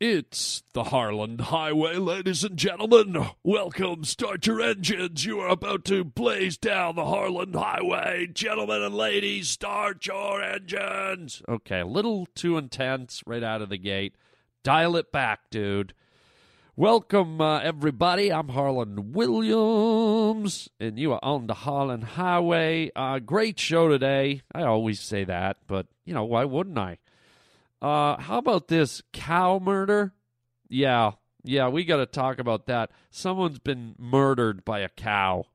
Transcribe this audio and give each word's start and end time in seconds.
It's 0.00 0.62
the 0.74 0.84
Harland 0.84 1.40
Highway, 1.40 1.96
ladies 1.96 2.44
and 2.44 2.56
gentlemen. 2.56 3.30
Welcome. 3.42 4.04
Start 4.04 4.46
your 4.46 4.60
engines. 4.60 5.24
You 5.24 5.40
are 5.40 5.48
about 5.48 5.84
to 5.86 6.04
blaze 6.04 6.56
down 6.56 6.94
the 6.94 7.04
Harland 7.04 7.56
Highway. 7.56 8.28
Gentlemen 8.32 8.80
and 8.80 8.94
ladies, 8.94 9.48
start 9.48 10.06
your 10.06 10.40
engines. 10.40 11.42
Okay, 11.48 11.80
a 11.80 11.84
little 11.84 12.28
too 12.36 12.56
intense 12.56 13.24
right 13.26 13.42
out 13.42 13.60
of 13.60 13.70
the 13.70 13.76
gate. 13.76 14.14
Dial 14.62 14.94
it 14.94 15.10
back, 15.10 15.50
dude. 15.50 15.94
Welcome, 16.76 17.40
uh, 17.40 17.58
everybody. 17.58 18.32
I'm 18.32 18.50
Harland 18.50 19.16
Williams, 19.16 20.68
and 20.78 20.96
you 20.96 21.12
are 21.14 21.24
on 21.24 21.48
the 21.48 21.54
Harland 21.54 22.04
Highway. 22.04 22.92
Uh, 22.94 23.18
great 23.18 23.58
show 23.58 23.88
today. 23.88 24.42
I 24.54 24.62
always 24.62 25.00
say 25.00 25.24
that, 25.24 25.56
but, 25.66 25.88
you 26.04 26.14
know, 26.14 26.24
why 26.24 26.44
wouldn't 26.44 26.78
I? 26.78 26.98
Uh, 27.80 28.20
how 28.20 28.38
about 28.38 28.68
this 28.68 29.02
cow 29.12 29.58
murder? 29.58 30.12
Yeah, 30.68 31.12
yeah, 31.44 31.68
we 31.68 31.84
got 31.84 31.98
to 31.98 32.06
talk 32.06 32.38
about 32.38 32.66
that. 32.66 32.90
Someone's 33.10 33.58
been 33.58 33.94
murdered 33.98 34.64
by 34.64 34.80
a 34.80 34.88
cow. 34.88 35.46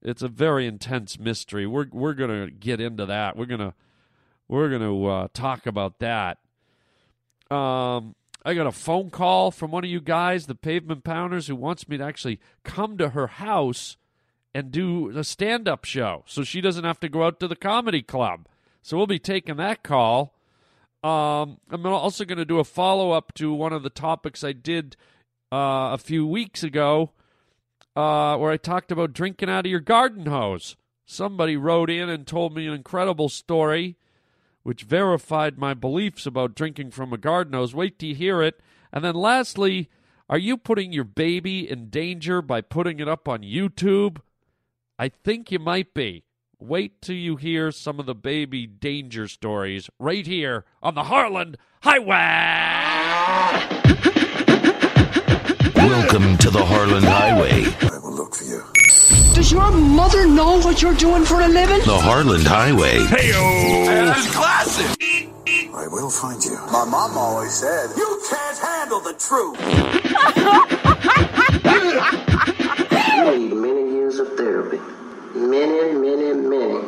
It's 0.00 0.22
a 0.22 0.28
very 0.28 0.66
intense 0.66 1.18
mystery. 1.18 1.66
We're 1.66 1.86
we're 1.92 2.14
gonna 2.14 2.50
get 2.50 2.80
into 2.80 3.06
that. 3.06 3.36
We're 3.36 3.46
gonna 3.46 3.74
we're 4.48 4.70
gonna 4.70 5.04
uh, 5.04 5.28
talk 5.32 5.66
about 5.66 6.00
that. 6.00 6.38
Um, 7.50 8.14
I 8.44 8.54
got 8.54 8.66
a 8.66 8.72
phone 8.72 9.10
call 9.10 9.50
from 9.52 9.70
one 9.70 9.84
of 9.84 9.90
you 9.90 10.00
guys, 10.00 10.46
the 10.46 10.56
Pavement 10.56 11.04
Pounders, 11.04 11.46
who 11.46 11.54
wants 11.54 11.88
me 11.88 11.98
to 11.98 12.04
actually 12.04 12.40
come 12.64 12.98
to 12.98 13.10
her 13.10 13.28
house 13.28 13.96
and 14.54 14.72
do 14.72 15.16
a 15.16 15.24
stand-up 15.24 15.84
show, 15.84 16.24
so 16.26 16.42
she 16.42 16.60
doesn't 16.60 16.84
have 16.84 17.00
to 17.00 17.08
go 17.08 17.24
out 17.24 17.38
to 17.40 17.48
the 17.48 17.56
comedy 17.56 18.02
club. 18.02 18.46
So 18.82 18.96
we'll 18.96 19.06
be 19.06 19.20
taking 19.20 19.56
that 19.56 19.82
call. 19.82 20.34
Um, 21.02 21.58
I'm 21.70 21.84
also 21.84 22.24
going 22.24 22.38
to 22.38 22.44
do 22.44 22.60
a 22.60 22.64
follow 22.64 23.10
up 23.10 23.34
to 23.34 23.52
one 23.52 23.72
of 23.72 23.82
the 23.82 23.90
topics 23.90 24.44
I 24.44 24.52
did 24.52 24.96
uh, 25.52 25.90
a 25.92 25.98
few 25.98 26.26
weeks 26.26 26.62
ago, 26.62 27.10
uh, 27.96 28.36
where 28.36 28.52
I 28.52 28.56
talked 28.56 28.92
about 28.92 29.12
drinking 29.12 29.50
out 29.50 29.66
of 29.66 29.70
your 29.70 29.80
garden 29.80 30.26
hose. 30.26 30.76
Somebody 31.04 31.56
wrote 31.56 31.90
in 31.90 32.08
and 32.08 32.26
told 32.26 32.54
me 32.54 32.66
an 32.66 32.72
incredible 32.72 33.28
story, 33.28 33.96
which 34.62 34.84
verified 34.84 35.58
my 35.58 35.74
beliefs 35.74 36.24
about 36.24 36.54
drinking 36.54 36.92
from 36.92 37.12
a 37.12 37.18
garden 37.18 37.54
hose. 37.54 37.74
Wait 37.74 38.00
you 38.02 38.14
hear 38.14 38.40
it. 38.40 38.60
And 38.92 39.04
then, 39.04 39.14
lastly, 39.14 39.90
are 40.28 40.38
you 40.38 40.56
putting 40.56 40.92
your 40.92 41.04
baby 41.04 41.68
in 41.68 41.90
danger 41.90 42.40
by 42.40 42.60
putting 42.60 43.00
it 43.00 43.08
up 43.08 43.28
on 43.28 43.40
YouTube? 43.42 44.18
I 44.98 45.08
think 45.08 45.50
you 45.50 45.58
might 45.58 45.92
be. 45.94 46.24
Wait 46.62 47.02
till 47.02 47.16
you 47.16 47.34
hear 47.34 47.72
some 47.72 47.98
of 47.98 48.06
the 48.06 48.14
baby 48.14 48.68
danger 48.68 49.26
stories 49.26 49.90
right 49.98 50.24
here 50.28 50.64
on 50.80 50.94
the 50.94 51.02
Harland 51.02 51.58
Highway. 51.82 52.06
Welcome 55.74 56.38
to 56.38 56.50
the 56.50 56.64
Harland 56.64 57.04
Highway. 57.04 57.64
I 57.90 57.98
will 57.98 58.12
look 58.12 58.36
for 58.36 58.44
you. 58.44 58.62
Does 59.34 59.50
your 59.50 59.72
mother 59.72 60.24
know 60.28 60.60
what 60.60 60.80
you're 60.80 60.94
doing 60.94 61.24
for 61.24 61.40
a 61.40 61.48
living? 61.48 61.80
The 61.80 61.98
Harland 61.98 62.46
Highway. 62.46 63.06
Hey, 63.06 63.32
That's 64.06 64.32
classic. 64.32 65.28
I 65.74 65.88
will 65.88 66.10
find 66.10 66.44
you. 66.44 66.54
My 66.70 66.84
mom 66.84 67.18
always 67.18 67.54
said, 67.54 67.90
"You 67.96 68.22
can't 68.30 68.58
handle 68.58 69.00
the 69.00 69.14
truth." 69.14 69.58
You 73.22 73.38
need 73.38 73.54
many 73.54 73.92
years 73.94 74.18
of 74.18 74.36
therapy. 74.36 74.78
Many, 75.42 75.92
many, 75.92 76.32
many 76.34 76.86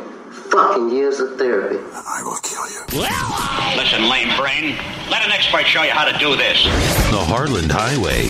fucking 0.50 0.90
years 0.90 1.18
of 1.18 1.36
therapy. 1.36 1.76
I 1.92 2.22
will 2.22 2.36
kill 2.36 2.64
you. 2.70 2.80
Listen, 3.76 4.08
lame 4.08 4.36
brain. 4.38 4.76
Let 5.10 5.24
an 5.24 5.32
expert 5.32 5.66
show 5.66 5.82
you 5.82 5.90
how 5.90 6.04
to 6.04 6.16
do 6.18 6.36
this. 6.36 6.62
The 7.10 7.18
Harland 7.18 7.72
Highway. 7.72 8.28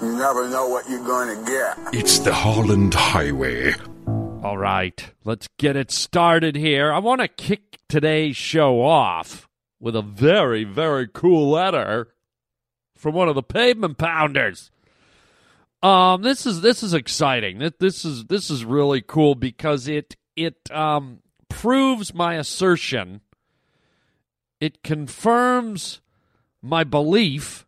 You 0.00 0.16
never 0.16 0.48
know 0.48 0.68
what 0.68 0.88
you're 0.88 1.04
going 1.04 1.36
to 1.36 1.44
get. 1.50 1.76
It's 1.92 2.20
the 2.20 2.32
Harland 2.32 2.94
Highway. 2.94 3.74
All 4.44 4.56
right, 4.56 5.12
let's 5.24 5.48
get 5.58 5.74
it 5.74 5.90
started 5.90 6.54
here. 6.54 6.92
I 6.92 6.98
want 7.00 7.20
to 7.20 7.26
kick 7.26 7.78
today's 7.88 8.36
show 8.36 8.80
off 8.80 9.48
with 9.80 9.96
a 9.96 10.02
very, 10.02 10.62
very 10.62 11.08
cool 11.12 11.50
letter 11.50 12.14
from 12.94 13.14
one 13.14 13.28
of 13.28 13.34
the 13.34 13.42
pavement 13.42 13.98
pounders. 13.98 14.70
Um, 15.82 16.22
this 16.22 16.44
is 16.44 16.60
this 16.60 16.82
is 16.82 16.94
exciting. 16.94 17.58
This 17.58 17.72
this 17.78 18.04
is 18.04 18.24
this 18.24 18.50
is 18.50 18.64
really 18.64 19.00
cool 19.00 19.34
because 19.34 19.86
it 19.86 20.16
it 20.34 20.70
um 20.70 21.20
proves 21.48 22.12
my 22.12 22.34
assertion. 22.34 23.20
It 24.60 24.82
confirms 24.82 26.00
my 26.62 26.84
belief. 26.84 27.64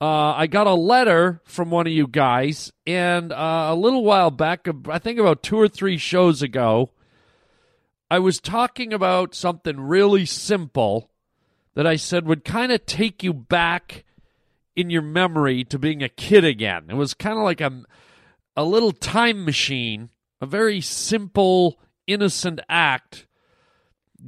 Uh, 0.00 0.34
I 0.34 0.46
got 0.46 0.66
a 0.66 0.74
letter 0.74 1.40
from 1.44 1.70
one 1.70 1.86
of 1.86 1.92
you 1.92 2.06
guys, 2.06 2.72
and 2.86 3.32
uh, 3.32 3.68
a 3.70 3.74
little 3.74 4.04
while 4.04 4.30
back, 4.30 4.66
I 4.88 4.98
think 4.98 5.18
about 5.18 5.42
two 5.42 5.56
or 5.56 5.68
three 5.68 5.96
shows 5.96 6.42
ago, 6.42 6.90
I 8.10 8.18
was 8.18 8.38
talking 8.38 8.92
about 8.92 9.34
something 9.34 9.80
really 9.80 10.26
simple 10.26 11.10
that 11.74 11.86
I 11.86 11.96
said 11.96 12.26
would 12.26 12.44
kind 12.44 12.72
of 12.72 12.84
take 12.84 13.22
you 13.22 13.32
back 13.32 14.04
in 14.76 14.90
your 14.90 15.02
memory 15.02 15.64
to 15.64 15.78
being 15.78 16.02
a 16.02 16.08
kid 16.08 16.44
again. 16.44 16.86
It 16.88 16.94
was 16.94 17.14
kind 17.14 17.38
of 17.38 17.44
like 17.44 17.60
a, 17.60 17.82
a 18.54 18.64
little 18.64 18.92
time 18.92 19.44
machine, 19.44 20.10
a 20.40 20.46
very 20.46 20.80
simple, 20.82 21.80
innocent 22.06 22.60
act 22.68 23.26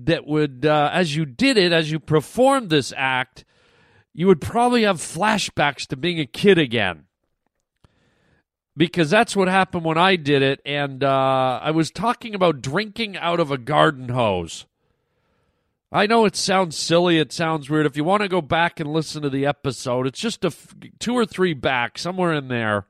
that 0.05 0.27
would, 0.27 0.65
uh, 0.67 0.91
as 0.93 1.15
you 1.15 1.27
did 1.27 1.57
it, 1.57 1.73
as 1.73 1.91
you 1.91 2.01
performed 2.01 2.71
this 2.71 2.93
act, 2.97 3.45
you 4.15 4.27
would 4.27 4.41
probably 4.41 4.83
have 4.83 4.97
flashbacks 4.97 5.87
to 5.87 5.97
being 5.97 6.19
a 6.19 6.27
kid 6.27 6.59
again. 6.59 7.05
Because 8.77 9.11
that's 9.11 9.35
what 9.35 9.49
happened 9.49 9.85
when 9.85 9.99
I 9.99 10.17
did 10.17 10.41
it, 10.41 10.61
and 10.65 11.03
uh, 11.03 11.61
I 11.63 11.73
was 11.73 11.91
talking 11.91 12.35
about 12.35 12.63
drinking 12.63 13.17
out 13.17 13.41
of 13.41 13.51
a 13.51 13.59
garden 13.59 14.09
hose. 14.11 14.67
I 15.91 16.07
know 16.07 16.27
it 16.27 16.37
sounds 16.37 16.77
silly, 16.77 17.19
it 17.19 17.33
sounds 17.33 17.71
weird. 17.71 17.87
If 17.87 17.97
you 17.97 18.05
want 18.05 18.23
to 18.23 18.29
go 18.29 18.43
back 18.43 18.79
and 18.79 18.93
listen 18.93 19.23
to 19.23 19.31
the 19.31 19.47
episode, 19.47 20.07
it's 20.07 20.21
just 20.21 20.45
a 20.45 20.49
f- 20.49 20.75
two 20.99 21.15
or 21.15 21.25
three 21.25 21.55
back, 21.55 21.97
somewhere 21.97 22.35
in 22.35 22.49
there. 22.49 22.87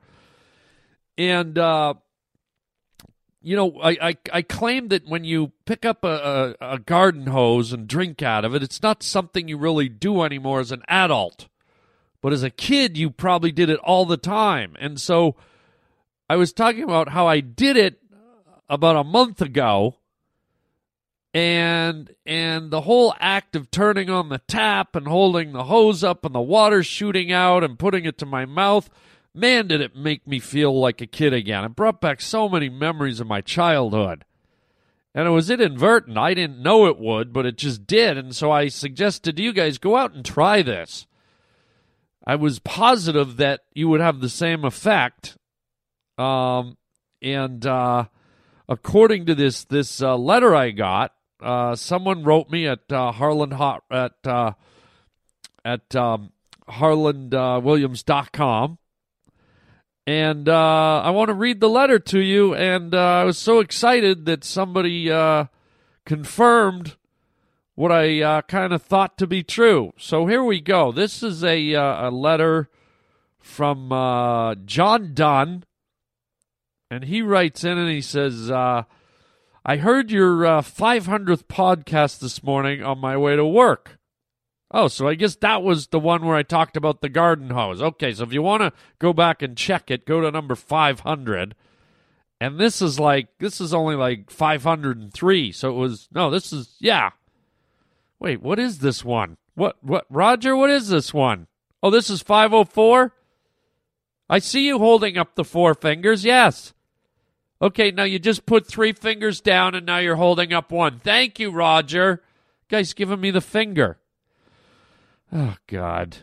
And 1.17 1.57
uh, 1.57 1.93
you 3.41 3.55
know, 3.55 3.79
I, 3.81 3.97
I 4.01 4.17
I 4.33 4.41
claim 4.41 4.89
that 4.89 5.07
when 5.07 5.23
you 5.23 5.53
pick 5.65 5.85
up 5.85 6.03
a, 6.03 6.55
a, 6.59 6.73
a 6.73 6.79
garden 6.79 7.27
hose 7.27 7.71
and 7.71 7.87
drink 7.87 8.21
out 8.21 8.43
of 8.43 8.53
it, 8.53 8.63
it's 8.63 8.83
not 8.83 9.01
something 9.01 9.47
you 9.47 9.57
really 9.57 9.87
do 9.87 10.23
anymore 10.23 10.59
as 10.59 10.73
an 10.73 10.83
adult. 10.89 11.47
But 12.21 12.33
as 12.33 12.43
a 12.43 12.49
kid, 12.49 12.97
you 12.97 13.11
probably 13.11 13.53
did 13.53 13.69
it 13.69 13.79
all 13.79 14.05
the 14.05 14.17
time. 14.17 14.75
And 14.77 14.99
so 14.99 15.37
I 16.29 16.35
was 16.35 16.51
talking 16.51 16.83
about 16.83 17.09
how 17.09 17.27
I 17.27 17.39
did 17.39 17.77
it 17.77 18.01
about 18.67 18.97
a 18.97 19.05
month 19.05 19.41
ago 19.41 19.95
and 21.33 22.13
and 22.25 22.71
the 22.71 22.81
whole 22.81 23.13
act 23.19 23.55
of 23.55 23.69
turning 23.69 24.09
on 24.09 24.29
the 24.29 24.39
tap 24.47 24.95
and 24.95 25.07
holding 25.07 25.51
the 25.51 25.65
hose 25.65 26.03
up 26.03 26.25
and 26.25 26.33
the 26.33 26.41
water 26.41 26.81
shooting 26.81 27.31
out 27.31 27.63
and 27.63 27.77
putting 27.77 28.05
it 28.05 28.17
to 28.17 28.25
my 28.25 28.45
mouth 28.45 28.89
man 29.33 29.67
did 29.67 29.81
it 29.81 29.95
make 29.95 30.27
me 30.27 30.39
feel 30.39 30.77
like 30.77 31.01
a 31.01 31.07
kid 31.07 31.33
again. 31.33 31.63
It 31.63 31.75
brought 31.75 32.01
back 32.01 32.21
so 32.21 32.49
many 32.49 32.69
memories 32.69 33.19
of 33.19 33.27
my 33.27 33.41
childhood. 33.41 34.25
And 35.15 35.27
it 35.27 35.31
was 35.31 35.49
inadvertent. 35.49 36.17
I 36.17 36.33
didn't 36.33 36.61
know 36.61 36.87
it 36.87 36.99
would 36.99 37.33
but 37.33 37.45
it 37.45 37.57
just 37.57 37.85
did. 37.87 38.17
And 38.17 38.35
so 38.35 38.51
i 38.51 38.67
suggested 38.67 39.37
to 39.37 39.43
you 39.43 39.53
guys 39.53 39.77
go 39.77 39.95
out 39.95 40.13
and 40.13 40.25
try 40.25 40.61
this. 40.61 41.07
I 42.25 42.35
was 42.35 42.59
positive 42.59 43.37
that 43.37 43.61
you 43.73 43.87
would 43.89 44.01
have 44.01 44.19
the 44.19 44.29
same 44.29 44.65
effect. 44.65 45.37
Um 46.17 46.77
and 47.21 47.65
uh 47.65 48.05
according 48.67 49.25
to 49.25 49.35
this 49.35 49.65
this 49.65 50.01
uh, 50.01 50.15
letter 50.15 50.55
i 50.55 50.69
got 50.69 51.11
uh, 51.41 51.75
someone 51.75 52.23
wrote 52.23 52.49
me 52.49 52.67
at 52.67 52.91
uh, 52.91 53.11
Harland 53.11 53.53
Hot 53.53 53.83
at 53.89 54.13
uh, 54.25 54.53
at 55.63 55.95
um, 55.95 56.31
harlandwilliams.com. 56.69 58.77
And 60.07 60.49
uh, 60.49 61.01
I 61.01 61.11
want 61.11 61.29
to 61.29 61.35
read 61.35 61.59
the 61.59 61.69
letter 61.69 61.99
to 61.99 62.19
you. 62.19 62.55
And 62.55 62.95
uh, 62.95 62.97
I 62.97 63.23
was 63.25 63.37
so 63.37 63.59
excited 63.59 64.25
that 64.25 64.43
somebody 64.43 65.11
uh, 65.11 65.45
confirmed 66.05 66.95
what 67.75 67.91
I 67.91 68.21
uh, 68.21 68.41
kind 68.41 68.73
of 68.73 68.81
thought 68.81 69.19
to 69.19 69.27
be 69.27 69.43
true. 69.43 69.93
So 69.97 70.25
here 70.25 70.43
we 70.43 70.61
go. 70.61 70.91
This 70.91 71.21
is 71.21 71.43
a, 71.43 71.75
uh, 71.75 72.09
a 72.09 72.11
letter 72.11 72.69
from 73.39 73.91
uh, 73.91 74.55
John 74.55 75.13
Dunn. 75.13 75.63
And 76.89 77.03
he 77.03 77.21
writes 77.21 77.63
in 77.63 77.77
and 77.77 77.89
he 77.89 78.01
says, 78.01 78.49
uh, 78.49 78.85
I 79.65 79.77
heard 79.77 80.11
your 80.11 80.45
uh, 80.45 80.61
500th 80.61 81.43
podcast 81.43 82.19
this 82.19 82.41
morning 82.43 82.83
on 82.83 82.99
my 82.99 83.17
way 83.17 83.35
to 83.35 83.45
work. 83.45 83.99
Oh, 84.71 84.87
so 84.87 85.07
I 85.07 85.15
guess 85.15 85.35
that 85.37 85.63
was 85.63 85.87
the 85.87 85.99
one 85.99 86.25
where 86.25 86.35
I 86.35 86.43
talked 86.43 86.77
about 86.77 87.01
the 87.01 87.09
garden 87.09 87.49
hose. 87.49 87.81
Okay, 87.81 88.13
so 88.13 88.23
if 88.23 88.33
you 88.33 88.41
want 88.41 88.61
to 88.61 88.73
go 88.99 89.13
back 89.13 89.41
and 89.41 89.57
check 89.57 89.89
it, 89.89 90.05
go 90.05 90.21
to 90.21 90.31
number 90.31 90.55
500. 90.55 91.55
And 92.39 92.59
this 92.59 92.81
is 92.81 92.99
like, 92.99 93.27
this 93.39 93.59
is 93.59 93.73
only 93.73 93.95
like 93.95 94.29
503. 94.29 95.51
So 95.51 95.71
it 95.71 95.77
was, 95.77 96.07
no, 96.13 96.29
this 96.29 96.53
is, 96.53 96.75
yeah. 96.79 97.09
Wait, 98.19 98.41
what 98.41 98.59
is 98.59 98.79
this 98.79 99.03
one? 99.03 99.37
What 99.55 99.77
what 99.81 100.05
Roger, 100.09 100.55
what 100.55 100.69
is 100.69 100.87
this 100.87 101.13
one? 101.13 101.47
Oh, 101.83 101.89
this 101.89 102.09
is 102.09 102.21
504? 102.21 103.13
I 104.29 104.39
see 104.39 104.67
you 104.67 104.77
holding 104.77 105.17
up 105.17 105.35
the 105.35 105.43
four 105.43 105.73
fingers. 105.73 106.23
Yes. 106.23 106.73
Okay, 107.61 107.91
now 107.91 108.03
you 108.03 108.19
just 108.19 108.45
put 108.45 108.67
three 108.67 108.93
fingers 108.93 109.41
down 109.41 109.75
and 109.75 109.85
now 109.85 109.97
you're 109.97 110.15
holding 110.15 110.53
up 110.53 110.71
one. 110.71 110.99
Thank 110.99 111.39
you, 111.39 111.51
Roger. 111.51 112.23
Guy's 112.69 112.93
giving 112.93 113.19
me 113.19 113.31
the 113.31 113.41
finger. 113.41 113.97
Oh 115.33 115.55
God. 115.67 116.17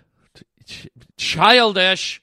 Ch- 0.65 0.89
childish. 1.17 2.23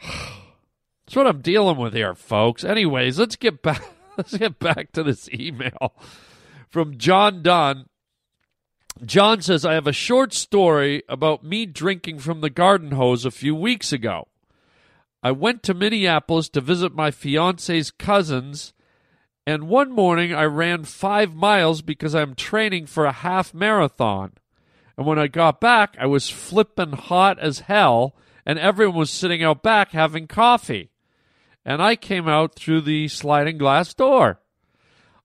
That's 0.02 1.14
what 1.14 1.28
I'm 1.28 1.40
dealing 1.40 1.76
with 1.76 1.94
here, 1.94 2.14
folks. 2.14 2.64
Anyways, 2.64 3.18
let's 3.18 3.36
get 3.36 3.62
back 3.62 3.82
let's 4.16 4.36
get 4.36 4.58
back 4.58 4.92
to 4.92 5.02
this 5.02 5.28
email 5.32 5.94
from 6.68 6.98
John 6.98 7.42
Dunn. 7.42 7.86
John 9.04 9.42
says, 9.42 9.64
I 9.64 9.74
have 9.74 9.86
a 9.86 9.92
short 9.92 10.32
story 10.32 11.02
about 11.08 11.44
me 11.44 11.66
drinking 11.66 12.18
from 12.18 12.40
the 12.40 12.48
garden 12.48 12.92
hose 12.92 13.26
a 13.26 13.30
few 13.30 13.54
weeks 13.54 13.92
ago. 13.92 14.26
I 15.26 15.32
went 15.32 15.64
to 15.64 15.74
Minneapolis 15.74 16.48
to 16.50 16.60
visit 16.60 16.94
my 16.94 17.10
fiance's 17.10 17.90
cousins, 17.90 18.72
and 19.44 19.66
one 19.66 19.90
morning 19.90 20.32
I 20.32 20.44
ran 20.44 20.84
five 20.84 21.34
miles 21.34 21.82
because 21.82 22.14
I'm 22.14 22.36
training 22.36 22.86
for 22.86 23.06
a 23.06 23.10
half 23.10 23.52
marathon. 23.52 24.34
And 24.96 25.04
when 25.04 25.18
I 25.18 25.26
got 25.26 25.60
back, 25.60 25.96
I 25.98 26.06
was 26.06 26.30
flippin' 26.30 26.92
hot 26.92 27.40
as 27.40 27.58
hell, 27.66 28.14
and 28.46 28.56
everyone 28.56 28.98
was 28.98 29.10
sitting 29.10 29.42
out 29.42 29.64
back 29.64 29.90
having 29.90 30.28
coffee. 30.28 30.90
And 31.64 31.82
I 31.82 31.96
came 31.96 32.28
out 32.28 32.54
through 32.54 32.82
the 32.82 33.08
sliding 33.08 33.58
glass 33.58 33.94
door. 33.94 34.38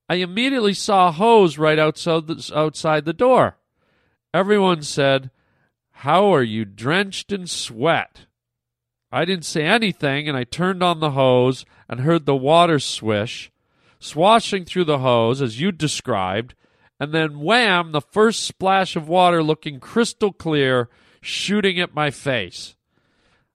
I 0.10 0.16
immediately 0.16 0.74
saw 0.74 1.10
a 1.10 1.12
hose 1.12 1.60
right 1.60 1.78
outside 1.78 2.26
the, 2.26 2.52
outside 2.56 3.06
the 3.06 3.14
door. 3.14 3.60
Everyone 4.34 4.82
said, 4.82 5.30
How 5.92 6.34
are 6.34 6.42
you 6.42 6.66
drenched 6.66 7.32
in 7.32 7.46
sweat? 7.46 8.26
I 9.12 9.26
didn't 9.26 9.46
say 9.46 9.64
anything, 9.64 10.30
and 10.30 10.38
I 10.38 10.46
turned 10.46 10.82
on 10.82 11.00
the 11.00 11.12
hose 11.12 11.66
and 11.90 12.00
heard 12.00 12.26
the 12.26 12.36
water 12.36 12.80
swish, 12.80 13.52
swashing 14.00 14.64
through 14.64 14.86
the 14.86 15.00
hose 15.00 15.42
as 15.42 15.60
you 15.60 15.72
described, 15.72 16.56
and 17.00 17.14
then 17.14 17.40
wham, 17.40 17.92
the 17.92 18.02
first 18.02 18.44
splash 18.44 18.96
of 18.96 19.10
water 19.10 19.44
looking 19.44 19.80
crystal 19.80 20.32
clear, 20.32 20.88
shooting 21.22 21.80
at 21.80 21.94
my 21.94 22.10
face. 22.10 22.76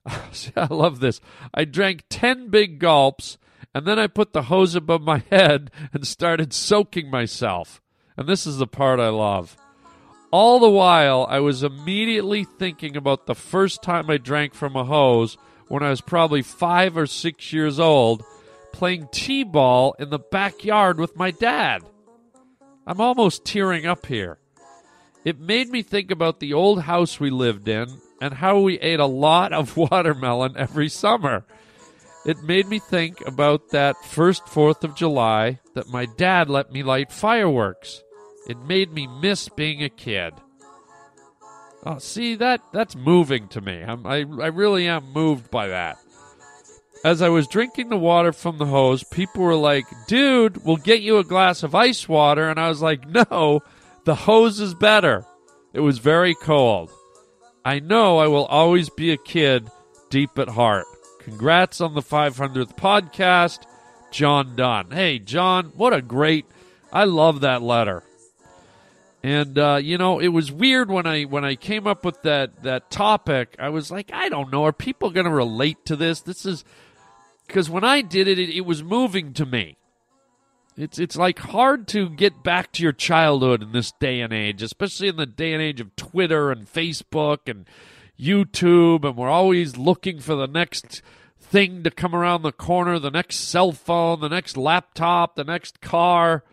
See, 0.33 0.53
I 0.57 0.67
love 0.67 1.01
this. 1.01 1.21
I 1.55 1.65
drank 1.65 2.05
10 2.11 2.49
big 2.49 2.79
gulps, 2.79 3.39
and 3.75 3.87
then 3.87 3.99
I 3.99 4.09
put 4.09 4.33
the 4.33 4.43
hose 4.43 4.75
above 4.75 5.03
my 5.03 5.19
head 5.31 5.71
and 5.93 6.07
started 6.07 6.53
soaking 6.53 7.11
myself. 7.11 7.81
And 8.17 8.29
this 8.29 8.47
is 8.47 8.59
the 8.59 8.67
part 8.67 9.01
I 9.01 9.09
love. 9.09 9.57
All 10.33 10.59
the 10.59 10.71
while, 10.71 11.27
I 11.29 11.39
was 11.41 11.63
immediately 11.63 12.45
thinking 12.45 12.97
about 12.97 13.27
the 13.27 13.35
first 13.35 13.83
time 13.83 14.11
I 14.11 14.17
drank 14.19 14.55
from 14.55 14.75
a 14.75 14.85
hose 14.85 15.37
when 15.69 15.83
I 15.83 15.91
was 15.91 16.01
probably 16.01 16.43
five 16.43 16.97
or 16.97 17.07
six 17.07 17.53
years 17.53 17.79
old, 17.79 18.25
playing 18.73 19.09
t 19.13 19.45
ball 19.45 19.95
in 19.99 20.11
the 20.11 20.19
backyard 20.19 20.99
with 20.99 21.17
my 21.17 21.31
dad. 21.31 21.83
I'm 22.87 23.01
almost 23.01 23.45
tearing 23.45 23.87
up 23.87 24.07
here. 24.07 24.39
It 25.25 25.41
made 25.41 25.69
me 25.71 25.83
think 25.83 26.11
about 26.11 26.41
the 26.41 26.53
old 26.53 26.83
house 26.83 27.19
we 27.19 27.31
lived 27.31 27.69
in 27.69 27.89
and 28.21 28.35
how 28.35 28.61
we 28.61 28.79
ate 28.79 29.01
a 29.01 29.07
lot 29.07 29.53
of 29.53 29.77
watermelon 29.77 30.57
every 30.57 30.89
summer. 30.89 31.45
It 32.25 32.43
made 32.43 32.67
me 32.67 32.81
think 32.81 33.25
about 33.27 33.71
that 33.71 33.97
first 34.05 34.45
4th 34.47 34.83
of 34.83 34.97
July 34.97 35.61
that 35.75 35.89
my 35.89 36.07
dad 36.07 36.51
let 36.51 36.73
me 36.73 36.83
light 36.83 37.13
fireworks. 37.13 38.03
It 38.47 38.59
made 38.59 38.93
me 38.93 39.07
miss 39.07 39.49
being 39.49 39.83
a 39.83 39.89
kid. 39.89 40.35
Oh, 41.85 41.99
see 41.99 42.35
that 42.37 42.61
that's 42.73 42.97
moving 42.97 43.49
to 43.49 43.61
me. 43.61 43.83
I'm, 43.83 44.07
I 44.07 44.19
I 44.19 44.49
really 44.49 44.89
am 44.89 45.13
moved 45.13 45.51
by 45.51 45.69
that. 45.69 45.99
As 47.05 47.23
I 47.23 47.29
was 47.29 47.47
drinking 47.47 47.91
the 47.91 47.97
water 47.97 48.33
from 48.33 48.59
the 48.59 48.67
hose, 48.67 49.05
people 49.05 49.43
were 49.43 49.55
like, 49.55 49.87
"Dude, 50.09 50.65
we'll 50.65 50.77
get 50.77 51.03
you 51.03 51.19
a 51.19 51.25
glass 51.25 51.63
of 51.63 51.75
ice 51.75 52.09
water," 52.09 52.49
and 52.49 52.59
I 52.59 52.69
was 52.69 52.83
like, 52.83 53.07
"No, 53.31 53.61
the 54.05 54.15
hose 54.15 54.61
is 54.61 54.75
better." 54.75 55.25
It 55.73 55.81
was 55.81 55.99
very 55.99 56.35
cold. 56.35 56.91
I 57.65 57.81
know 57.81 58.19
I 58.19 58.29
will 58.29 58.47
always 58.47 58.89
be 58.89 59.13
a 59.13 59.17
kid 59.17 59.69
deep 60.09 60.39
at 60.39 60.49
heart. 60.49 60.87
Congrats 61.21 61.81
on 61.81 61.95
the 61.95 62.01
500th 62.01 62.77
podcast, 62.77 63.65
John 64.11 64.57
Dunn. 64.57 64.91
Hey, 64.91 65.19
John, 65.19 65.73
what 65.75 65.93
a 65.93 66.01
great. 66.01 66.47
I 66.93 67.05
love 67.05 67.41
that 67.41 67.63
letter. 67.63 68.03
And 69.27 69.59
uh, 69.59 69.81
you 69.83 69.99
know, 69.99 70.21
it 70.21 70.29
was 70.29 70.53
weird 70.53 70.89
when 70.89 71.05
I 71.05 71.25
when 71.25 71.45
I 71.45 71.57
came 71.57 71.89
up 71.89 72.05
with 72.05 72.23
that 72.23 72.63
that 72.63 72.93
topic. 72.93 73.57
I 73.59 73.71
was 73.71 73.91
like, 73.91 74.13
I 74.13 74.29
don't 74.29 74.53
know, 74.53 74.65
are 74.67 74.73
people 74.73 75.11
going 75.11 75.27
to 75.27 75.33
relate 75.33 75.85
to 75.87 75.97
this? 75.97 76.21
This 76.21 76.47
is 76.47 76.65
because 77.45 77.69
when 77.69 77.83
I 77.83 78.03
did 78.03 78.29
it, 78.29 78.39
it, 78.39 78.51
it 78.51 78.61
was 78.61 78.85
moving 78.85 79.33
to 79.33 79.45
me. 79.45 79.79
It's 80.77 81.01
it's 81.01 81.17
like 81.17 81.41
hard 81.41 81.89
to 81.89 82.09
get 82.09 82.45
back 82.45 82.71
to 82.75 82.85
your 82.85 82.93
childhood 82.93 83.65
in 83.65 83.73
this 83.73 83.91
day 83.99 84.21
and 84.21 84.33
age, 84.33 84.63
especially 84.63 85.09
in 85.09 85.17
the 85.17 85.27
day 85.27 85.53
and 85.53 85.61
age 85.61 85.81
of 85.81 85.97
Twitter 85.97 86.53
and 86.53 86.73
Facebook 86.73 87.49
and 87.49 87.67
YouTube, 88.17 89.05
and 89.05 89.17
we're 89.17 89.29
always 89.29 89.77
looking 89.77 90.21
for 90.21 90.37
the 90.37 90.47
next 90.47 91.03
thing 91.41 91.83
to 91.83 91.91
come 91.91 92.15
around 92.15 92.43
the 92.43 92.53
corner, 92.53 93.01
the 93.01 93.11
next 93.11 93.41
cell 93.41 93.73
phone, 93.73 94.21
the 94.21 94.29
next 94.29 94.57
laptop, 94.57 95.35
the 95.35 95.43
next 95.43 95.81
car. 95.81 96.45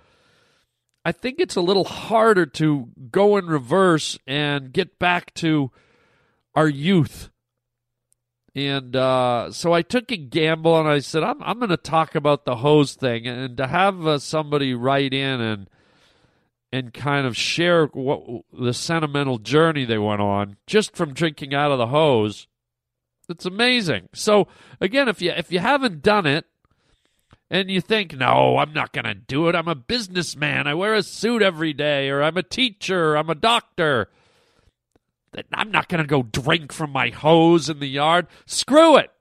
I 1.05 1.11
think 1.11 1.39
it's 1.39 1.55
a 1.55 1.61
little 1.61 1.83
harder 1.83 2.45
to 2.45 2.89
go 3.11 3.37
in 3.37 3.47
reverse 3.47 4.17
and 4.25 4.71
get 4.71 4.99
back 4.99 5.33
to 5.35 5.71
our 6.55 6.69
youth. 6.69 7.29
And 8.55 8.95
uh, 8.95 9.51
so 9.51 9.73
I 9.73 9.81
took 9.81 10.11
a 10.11 10.17
gamble 10.17 10.79
and 10.79 10.87
I 10.87 10.99
said, 10.99 11.23
I'm, 11.23 11.41
I'm 11.41 11.57
going 11.57 11.69
to 11.69 11.77
talk 11.77 12.15
about 12.15 12.45
the 12.45 12.57
hose 12.57 12.93
thing. 12.93 13.27
And 13.27 13.57
to 13.57 13.67
have 13.67 14.05
uh, 14.05 14.19
somebody 14.19 14.73
write 14.73 15.13
in 15.13 15.41
and 15.41 15.69
and 16.71 16.91
kind 16.91 17.27
of 17.27 17.37
share 17.37 17.85
what 17.85 18.23
the 18.51 18.73
sentimental 18.73 19.37
journey 19.37 19.85
they 19.85 19.99
went 19.99 20.21
on 20.21 20.57
just 20.65 20.95
from 20.95 21.13
drinking 21.13 21.53
out 21.53 21.71
of 21.71 21.77
the 21.77 21.87
hose, 21.87 22.47
it's 23.29 23.45
amazing. 23.45 24.09
So 24.13 24.47
again, 24.81 25.07
if 25.07 25.21
you 25.21 25.31
if 25.31 25.51
you 25.51 25.59
haven't 25.59 26.01
done 26.01 26.25
it, 26.25 26.45
and 27.49 27.69
you 27.69 27.81
think, 27.81 28.15
no, 28.15 28.57
I'm 28.57 28.73
not 28.73 28.93
going 28.93 29.05
to 29.05 29.13
do 29.13 29.47
it. 29.47 29.55
I'm 29.55 29.67
a 29.67 29.75
businessman. 29.75 30.67
I 30.67 30.73
wear 30.73 30.93
a 30.93 31.03
suit 31.03 31.41
every 31.41 31.73
day, 31.73 32.09
or 32.09 32.23
I'm 32.23 32.37
a 32.37 32.43
teacher, 32.43 33.15
I'm 33.15 33.29
a 33.29 33.35
doctor. 33.35 34.09
I'm 35.51 35.71
not 35.71 35.89
going 35.89 36.01
to 36.01 36.07
go 36.07 36.23
drink 36.23 36.71
from 36.71 36.91
my 36.91 37.09
hose 37.09 37.69
in 37.69 37.79
the 37.79 37.87
yard. 37.87 38.27
Screw 38.45 38.97
it. 38.97 39.11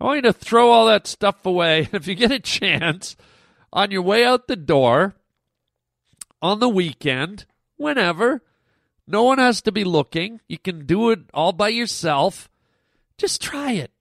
I 0.00 0.04
want 0.04 0.16
you 0.16 0.22
to 0.22 0.32
throw 0.32 0.70
all 0.70 0.86
that 0.86 1.06
stuff 1.06 1.44
away. 1.46 1.88
If 1.92 2.06
you 2.06 2.14
get 2.14 2.32
a 2.32 2.40
chance 2.40 3.16
on 3.72 3.90
your 3.90 4.02
way 4.02 4.24
out 4.24 4.48
the 4.48 4.56
door, 4.56 5.14
on 6.40 6.58
the 6.58 6.68
weekend, 6.68 7.46
whenever, 7.76 8.42
no 9.06 9.22
one 9.22 9.38
has 9.38 9.62
to 9.62 9.72
be 9.72 9.84
looking. 9.84 10.40
You 10.48 10.58
can 10.58 10.86
do 10.86 11.10
it 11.10 11.20
all 11.32 11.52
by 11.52 11.68
yourself. 11.68 12.48
Just 13.16 13.40
try 13.40 13.72
it. 13.72 13.92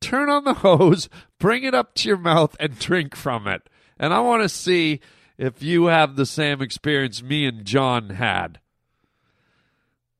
Turn 0.00 0.28
on 0.28 0.44
the 0.44 0.54
hose, 0.64 1.08
bring 1.38 1.64
it 1.64 1.74
up 1.74 1.94
to 1.96 2.08
your 2.08 2.18
mouth, 2.18 2.56
and 2.58 2.78
drink 2.78 3.14
from 3.14 3.46
it. 3.46 3.68
And 3.98 4.14
I 4.14 4.20
want 4.20 4.42
to 4.42 4.48
see 4.48 5.00
if 5.38 5.62
you 5.62 5.86
have 5.86 6.16
the 6.16 6.26
same 6.26 6.60
experience 6.60 7.22
me 7.22 7.46
and 7.46 7.64
John 7.64 8.10
had. 8.10 8.60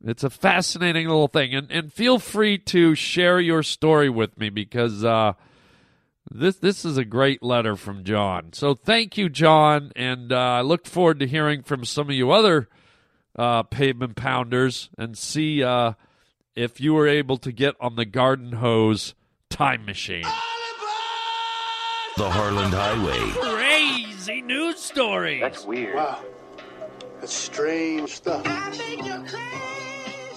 It's 0.04 0.24
a 0.24 0.30
fascinating 0.30 1.08
little 1.08 1.28
thing. 1.28 1.54
And, 1.54 1.70
and 1.70 1.92
feel 1.92 2.18
free 2.18 2.56
to 2.58 2.94
share 2.94 3.38
your 3.38 3.62
story 3.62 4.08
with 4.08 4.38
me 4.38 4.48
because 4.48 5.04
uh, 5.04 5.34
this, 6.30 6.56
this 6.56 6.84
is 6.84 6.96
a 6.96 7.04
great 7.04 7.42
letter 7.42 7.76
from 7.76 8.04
John. 8.04 8.52
So 8.52 8.74
thank 8.74 9.18
you, 9.18 9.28
John. 9.28 9.92
And 9.94 10.32
uh, 10.32 10.38
I 10.38 10.60
look 10.62 10.86
forward 10.86 11.20
to 11.20 11.26
hearing 11.26 11.62
from 11.62 11.84
some 11.84 12.08
of 12.08 12.14
you 12.14 12.30
other 12.30 12.68
uh, 13.36 13.62
pavement 13.64 14.16
pounders 14.16 14.88
and 14.96 15.16
see 15.18 15.62
uh, 15.62 15.92
if 16.54 16.80
you 16.80 16.94
were 16.94 17.06
able 17.08 17.36
to 17.38 17.52
get 17.52 17.74
on 17.80 17.96
the 17.96 18.06
garden 18.06 18.52
hose 18.52 19.14
time 19.50 19.84
machine. 19.84 20.24
The 22.16 22.30
Harland 22.30 22.72
Highway. 22.74 23.18
Crazy 23.54 24.42
news 24.42 24.78
stories. 24.78 25.40
That's 25.40 25.64
weird. 25.64 25.94
Wow. 25.94 26.22
That's 27.20 27.34
strange 27.34 28.10
stuff. 28.10 28.46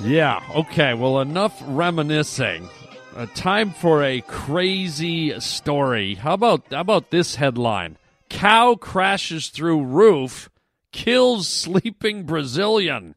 Yeah, 0.01 0.41
okay. 0.55 0.93
Well, 0.93 1.21
enough 1.21 1.61
reminiscing. 1.65 2.69
Uh, 3.15 3.27
time 3.35 3.71
for 3.71 4.03
a 4.03 4.21
crazy 4.21 5.39
story. 5.39 6.15
How 6.15 6.33
about 6.33 6.63
how 6.71 6.81
about 6.81 7.11
this 7.11 7.35
headline? 7.35 7.97
Cow 8.29 8.75
crashes 8.75 9.49
through 9.49 9.83
roof, 9.83 10.49
kills 10.91 11.47
sleeping 11.47 12.23
Brazilian. 12.23 13.15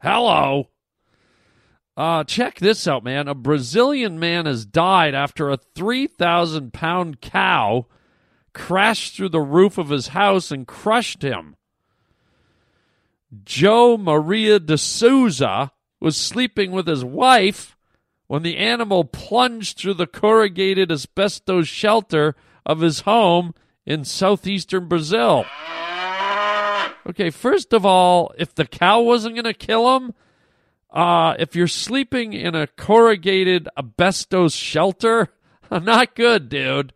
Hello. 0.00 0.68
Uh, 1.98 2.22
check 2.22 2.60
this 2.60 2.86
out, 2.86 3.02
man. 3.02 3.26
A 3.26 3.34
Brazilian 3.34 4.20
man 4.20 4.46
has 4.46 4.64
died 4.64 5.16
after 5.16 5.50
a 5.50 5.56
3,000 5.56 6.72
pound 6.72 7.20
cow 7.20 7.86
crashed 8.52 9.16
through 9.16 9.30
the 9.30 9.40
roof 9.40 9.78
of 9.78 9.88
his 9.88 10.08
house 10.08 10.52
and 10.52 10.64
crushed 10.64 11.22
him. 11.22 11.56
Joe 13.44 13.98
Maria 13.98 14.60
de 14.60 14.78
Souza 14.78 15.72
was 15.98 16.16
sleeping 16.16 16.70
with 16.70 16.86
his 16.86 17.04
wife 17.04 17.76
when 18.28 18.44
the 18.44 18.58
animal 18.58 19.02
plunged 19.02 19.76
through 19.76 19.94
the 19.94 20.06
corrugated 20.06 20.92
asbestos 20.92 21.66
shelter 21.66 22.36
of 22.64 22.78
his 22.78 23.00
home 23.00 23.54
in 23.84 24.04
southeastern 24.04 24.86
Brazil. 24.86 25.46
Okay, 27.08 27.30
first 27.30 27.72
of 27.72 27.84
all, 27.84 28.32
if 28.38 28.54
the 28.54 28.66
cow 28.66 29.00
wasn't 29.00 29.34
going 29.34 29.44
to 29.44 29.52
kill 29.52 29.96
him, 29.96 30.14
uh, 30.90 31.34
if 31.38 31.54
you're 31.54 31.68
sleeping 31.68 32.32
in 32.32 32.54
a 32.54 32.66
corrugated 32.66 33.68
asbestos 33.76 34.54
shelter, 34.54 35.28
not 35.70 36.14
good, 36.14 36.48
dude. 36.48 36.92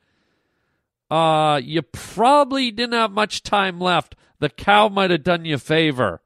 Uh, 1.11 1.61
you 1.63 1.83
probably 1.83 2.71
didn't 2.71 2.95
have 2.95 3.11
much 3.11 3.43
time 3.43 3.79
left. 3.79 4.17
The 4.39 4.49
cow 4.49 4.89
might 4.89 5.11
have 5.11 5.23
done 5.23 5.45
you 5.45 5.57
a 5.57 5.59
favor. 5.59 6.23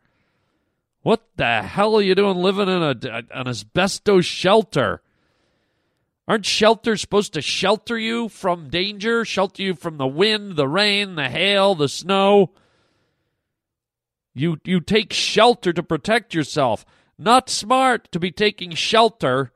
What 1.03 1.23
the 1.37 1.63
hell 1.63 1.97
are 1.97 2.03
you 2.03 2.15
doing 2.15 2.37
living 2.37 2.69
in 2.69 2.83
a, 2.83 2.97
an 3.31 3.49
asbestos 3.49 4.25
shelter? 4.25 5.03
Aren't 6.29 6.47
shelters 6.47 7.01
supposed 7.01 7.35
to 7.35 7.43
shelter 7.43 7.99
you 7.99 8.29
from 8.29 8.69
danger, 8.69 9.25
shelter 9.25 9.63
you 9.63 9.75
from 9.75 9.97
the 9.97 10.07
wind, 10.07 10.57
the 10.57 10.67
rain, 10.67 11.15
the 11.15 11.29
hail, 11.29 11.75
the 11.77 11.89
snow? 11.89 12.51
You 14.35 14.59
you 14.65 14.81
take 14.81 15.13
shelter 15.13 15.73
to 15.73 15.83
protect 15.83 16.35
yourself. 16.35 16.85
Not 17.19 17.49
smart 17.49 18.11
to 18.13 18.21
be 18.21 18.31
taking 18.31 18.73
shelter 18.73 19.53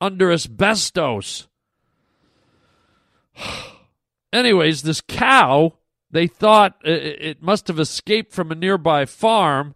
under 0.00 0.32
asbestos. 0.32 1.48
Anyways, 4.32 4.82
this 4.82 5.00
cow, 5.00 5.74
they 6.10 6.26
thought 6.26 6.76
it 6.84 7.42
must 7.42 7.68
have 7.68 7.78
escaped 7.78 8.32
from 8.32 8.50
a 8.50 8.56
nearby 8.56 9.04
farm 9.04 9.74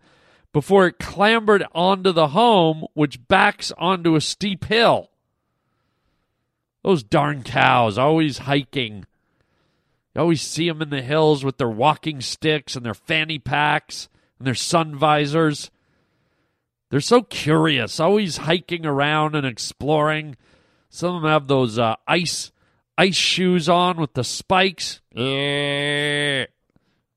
before 0.53 0.87
it 0.87 0.99
clambered 0.99 1.65
onto 1.75 2.13
the 2.13 2.29
home, 2.29 2.87
which 2.95 3.29
backs 3.29 3.73
onto 3.79 4.15
a 4.15 4.21
steep 4.21 4.65
hill. 4.65 5.11
Those 6.83 7.03
darn 7.03 7.43
cows, 7.43 7.99
always 7.99 8.39
hiking. 8.39 9.05
You 10.15 10.23
always 10.23 10.43
see 10.43 10.69
them 10.69 10.81
in 10.81 10.91
the 10.91 11.03
hills 11.03 11.45
with 11.45 11.59
their 11.59 11.69
walking 11.69 12.21
sticks 12.21 12.75
and 12.75 12.85
their 12.85 12.95
fanny 12.95 13.39
packs 13.39 14.09
and 14.39 14.47
their 14.47 14.55
sun 14.55 14.97
visors. 14.97 15.71
They're 16.91 17.01
so 17.01 17.23
curious, 17.23 18.01
always 18.01 18.39
hiking 18.39 18.87
around 18.87 19.35
and 19.35 19.47
exploring. 19.47 20.37
Some 20.89 21.17
of 21.17 21.23
them 21.23 21.31
have 21.31 21.47
those 21.47 21.79
uh, 21.79 21.97
ice 22.07 22.51
ice 22.97 23.15
shoes 23.15 23.69
on 23.69 23.99
with 23.99 24.15
the 24.15 24.25
spikes. 24.25 25.01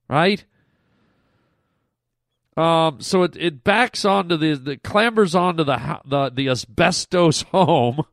right? 0.09 0.45
Um, 2.57 2.99
so 2.99 3.23
it, 3.23 3.37
it 3.37 3.63
backs 3.63 4.03
onto 4.03 4.35
the, 4.35 4.55
the 4.55 4.77
clambers 4.77 5.35
onto 5.35 5.63
the 5.63 6.01
the, 6.05 6.29
the 6.29 6.49
asbestos 6.49 7.41
home, 7.51 8.03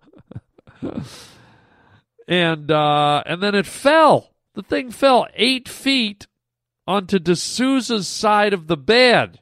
and 2.28 2.70
uh, 2.70 3.22
and 3.26 3.42
then 3.42 3.56
it 3.56 3.66
fell. 3.66 4.32
The 4.54 4.62
thing 4.62 4.92
fell 4.92 5.26
eight 5.34 5.68
feet 5.68 6.28
onto 6.86 7.18
D'Souza's 7.18 8.06
side 8.08 8.52
of 8.52 8.68
the 8.68 8.76
bed 8.76 9.40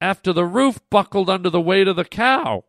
after 0.00 0.32
the 0.32 0.44
roof 0.44 0.80
buckled 0.90 1.28
under 1.28 1.50
the 1.50 1.60
weight 1.60 1.88
of 1.88 1.96
the 1.96 2.04
cow. 2.04 2.64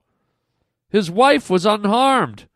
His 0.89 1.11
wife 1.11 1.49
was 1.49 1.65
unharmed. 1.65 2.47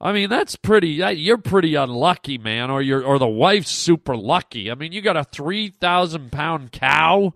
I 0.00 0.12
mean, 0.12 0.30
that's 0.30 0.56
pretty. 0.56 0.90
You're 0.90 1.38
pretty 1.38 1.74
unlucky, 1.74 2.38
man, 2.38 2.70
or 2.70 2.80
you're, 2.80 3.02
or 3.02 3.18
the 3.18 3.26
wife's 3.26 3.72
super 3.72 4.16
lucky. 4.16 4.70
I 4.70 4.74
mean, 4.74 4.92
you 4.92 5.00
got 5.00 5.16
a 5.16 5.24
three 5.24 5.70
thousand 5.70 6.30
pound 6.30 6.70
cow, 6.70 7.34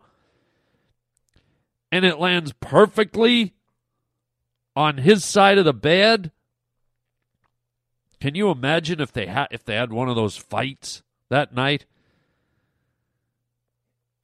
and 1.91 2.05
it 2.05 2.21
lands 2.21 2.53
perfectly 2.61 3.55
on 4.77 4.99
his 4.99 5.25
side 5.25 5.59
of 5.59 5.65
the 5.65 5.75
bed. 5.75 6.31
Can 8.21 8.37
you 8.37 8.51
imagine 8.51 9.01
if 9.01 9.13
they 9.13 9.27
had 9.27 9.49
if 9.51 9.65
they 9.65 9.75
had 9.75 9.93
one 9.93 10.09
of 10.09 10.15
those 10.15 10.37
fights 10.37 11.03
that 11.31 11.53
night? 11.53 11.85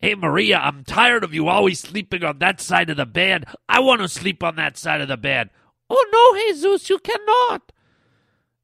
Hey 0.01 0.15
Maria, 0.15 0.59
I'm 0.59 0.85
tired 0.85 1.25
of 1.25 1.35
you 1.35 1.49
always 1.49 1.81
sleeping 1.81 2.23
on 2.23 2.39
that 2.39 2.61
side 2.61 2.89
of 2.89 2.97
the 2.97 3.07
bed. 3.07 3.47
I 3.69 3.81
want 3.81 4.01
to 4.01 4.09
sleep 4.09 4.45
on 4.45 4.55
that 4.55 4.77
side 4.77 5.01
of 5.01 5.09
the 5.09 5.17
bed. 5.17 5.51
Oh 5.91 6.07
no, 6.13 6.41
Jesus, 6.41 6.89
you 6.89 6.99
cannot. 6.99 7.73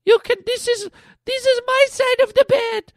You 0.05 0.21
can 0.21 0.37
this 0.47 0.69
is 0.69 0.91
this 1.25 1.45
is 1.45 1.61
my 1.67 1.87
side 1.91 2.21
of 2.23 2.35
the 2.35 2.45
bed. 2.49 2.93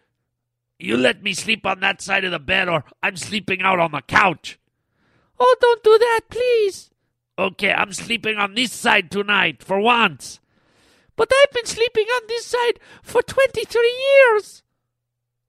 You 0.79 0.97
let 0.97 1.23
me 1.23 1.33
sleep 1.33 1.65
on 1.65 1.79
that 1.79 1.99
side 1.99 2.25
of 2.25 2.31
the 2.31 2.39
bed 2.39 2.69
or 2.69 2.83
I'm 3.01 3.17
sleeping 3.17 3.61
out 3.61 3.79
on 3.79 3.91
the 3.91 4.01
couch. 4.01 4.59
Oh, 5.39 5.55
don't 5.59 5.83
do 5.83 5.97
that, 5.97 6.21
please. 6.29 6.91
Okay, 7.39 7.71
I'm 7.71 7.93
sleeping 7.93 8.37
on 8.37 8.53
this 8.53 8.71
side 8.71 9.09
tonight 9.09 9.63
for 9.63 9.79
once. 9.79 10.39
But 11.15 11.31
I've 11.33 11.51
been 11.51 11.65
sleeping 11.65 12.05
on 12.05 12.21
this 12.27 12.45
side 12.45 12.79
for 13.01 13.23
23 13.23 14.05
years. 14.31 14.61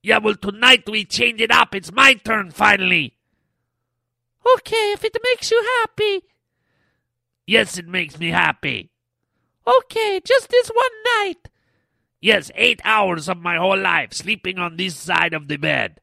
Yeah, 0.02 0.19
well, 0.19 0.37
tonight 0.37 0.88
we 0.88 1.05
change 1.05 1.40
it 1.40 1.50
up. 1.50 1.75
It's 1.75 1.93
my 1.93 2.14
turn 2.14 2.50
finally. 2.50 3.14
Okay, 4.57 4.93
if 4.93 5.05
it 5.05 5.17
makes 5.23 5.50
you 5.50 5.62
happy. 5.81 6.23
Yes, 7.47 7.78
it 7.78 7.88
makes 7.88 8.19
me 8.19 8.28
happy. 8.28 8.90
Okay, 9.67 10.21
just 10.25 10.49
this 10.49 10.69
one 10.69 11.26
night. 11.26 11.49
Yes, 12.21 12.50
eight 12.55 12.81
hours 12.85 13.28
of 13.28 13.38
my 13.38 13.57
whole 13.57 13.78
life 13.78 14.12
sleeping 14.12 14.59
on 14.59 14.76
this 14.76 14.97
side 14.97 15.35
of 15.35 15.49
the 15.49 15.57
bed. 15.57 16.00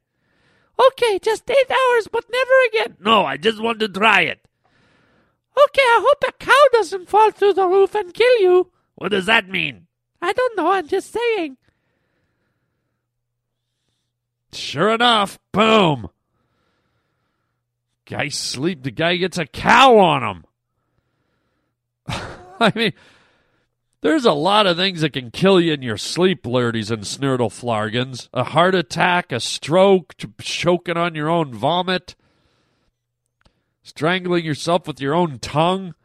Okay, 0.88 1.20
just 1.20 1.50
eight 1.50 1.72
hours, 1.72 2.08
but 2.12 2.26
never 2.30 2.52
again. 2.70 2.98
No, 3.00 3.26
I 3.26 3.38
just 3.38 3.62
want 3.62 3.80
to 3.80 3.88
try 3.88 4.22
it. 4.22 4.46
Okay, 5.58 5.82
I 5.82 6.06
hope 6.06 6.24
a 6.28 6.32
cow 6.34 6.64
doesn't 6.74 7.10
fall 7.10 7.32
through 7.32 7.54
the 7.54 7.66
roof 7.66 7.96
and 7.96 8.14
kill 8.14 8.42
you. 8.42 8.72
What 8.96 9.12
does 9.12 9.26
that 9.26 9.50
mean? 9.50 9.88
I 10.22 10.34
don't 10.34 10.58
know, 10.58 10.72
I'm 10.72 10.88
just 10.88 11.12
saying. 11.12 11.58
Sure 14.56 14.90
enough, 14.90 15.38
boom. 15.52 16.10
Guy 18.06 18.30
sleep, 18.30 18.84
the 18.84 18.92
guy 18.92 19.16
gets 19.16 19.38
a 19.38 19.46
cow 19.46 19.98
on 19.98 20.24
him. 20.24 20.46
I 22.60 22.72
mean, 22.76 22.94
there's 24.02 24.26
a 24.26 24.34
lot 24.34 24.68
of 24.68 24.78
things 24.78 25.02
that 25.02 25.14
can 25.14 25.32
kill 25.32 25.60
you 25.60 25.74
in 25.74 25.82
your 25.82 25.98
sleep, 25.98 26.44
lurdies 26.44 26.92
and 26.92 27.04
snurtle 27.04 27.52
A 28.34 28.44
heart 28.44 28.76
attack, 28.76 29.32
a 29.32 29.40
stroke, 29.40 30.14
choking 30.40 30.98
on 30.98 31.16
your 31.16 31.30
own 31.30 31.54
vomit, 31.54 32.16
strangling 33.82 34.46
yourself 34.46 34.86
with 34.88 35.02
your 35.02 35.16
own 35.16 35.40
tongue. 35.40 35.96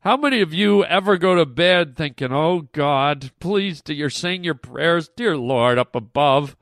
How 0.00 0.16
many 0.18 0.42
of 0.42 0.52
you 0.52 0.84
ever 0.84 1.16
go 1.16 1.34
to 1.34 1.46
bed 1.46 1.96
thinking, 1.96 2.32
oh 2.32 2.68
God, 2.72 3.32
please, 3.40 3.82
you're 3.86 4.10
saying 4.10 4.44
your 4.44 4.54
prayers, 4.54 5.08
dear 5.16 5.36
Lord 5.36 5.78
up 5.78 5.96
above? 5.96 6.56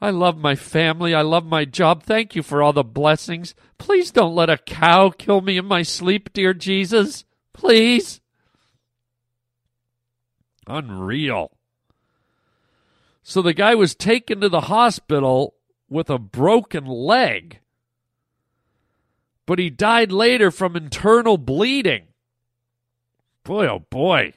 I 0.00 0.10
love 0.10 0.38
my 0.38 0.54
family. 0.54 1.14
I 1.14 1.22
love 1.22 1.44
my 1.44 1.64
job. 1.64 2.04
Thank 2.04 2.36
you 2.36 2.42
for 2.42 2.62
all 2.62 2.72
the 2.72 2.84
blessings. 2.84 3.54
Please 3.78 4.10
don't 4.10 4.34
let 4.34 4.48
a 4.48 4.58
cow 4.58 5.10
kill 5.10 5.40
me 5.40 5.58
in 5.58 5.66
my 5.66 5.82
sleep, 5.82 6.32
dear 6.32 6.54
Jesus. 6.54 7.24
Please. 7.52 8.20
Unreal. 10.66 11.50
So 13.22 13.42
the 13.42 13.52
guy 13.52 13.74
was 13.74 13.94
taken 13.94 14.40
to 14.40 14.48
the 14.48 14.62
hospital 14.62 15.54
with 15.90 16.08
a 16.08 16.18
broken 16.18 16.86
leg, 16.86 17.60
but 19.46 19.58
he 19.58 19.70
died 19.70 20.12
later 20.12 20.50
from 20.50 20.76
internal 20.76 21.38
bleeding. 21.38 22.08
Boy, 23.44 23.66
oh 23.66 23.80
boy. 23.90 24.34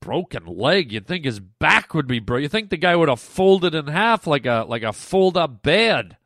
Broken 0.00 0.46
leg. 0.46 0.92
You'd 0.92 1.06
think 1.06 1.24
his 1.24 1.40
back 1.40 1.94
would 1.94 2.06
be 2.06 2.18
broken. 2.18 2.42
You 2.42 2.48
think 2.48 2.70
the 2.70 2.76
guy 2.76 2.96
would 2.96 3.08
have 3.08 3.20
folded 3.20 3.74
in 3.74 3.86
half 3.86 4.26
like 4.26 4.46
a 4.46 4.64
like 4.66 4.82
a 4.82 4.92
fold 4.92 5.36
up 5.36 5.62
bed. 5.62 6.16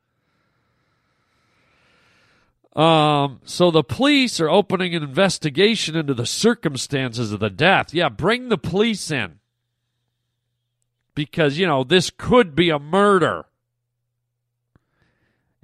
Um, 2.77 3.41
so 3.45 3.71
the 3.71 3.85
police 3.85 4.41
are 4.41 4.51
opening 4.51 4.95
an 4.95 5.03
investigation 5.03 5.95
into 5.95 6.15
the 6.15 6.27
circumstances 6.27 7.31
of 7.31 7.41
the 7.41 7.51
death. 7.51 7.95
Yeah, 7.95 8.09
bring 8.09 8.49
the 8.49 8.59
police 8.59 9.11
in. 9.11 9.39
Because, 11.15 11.59
you 11.59 11.67
know, 11.67 11.85
this 11.85 12.11
could 12.11 12.57
be 12.57 12.71
a 12.71 12.81
murder. 12.81 13.47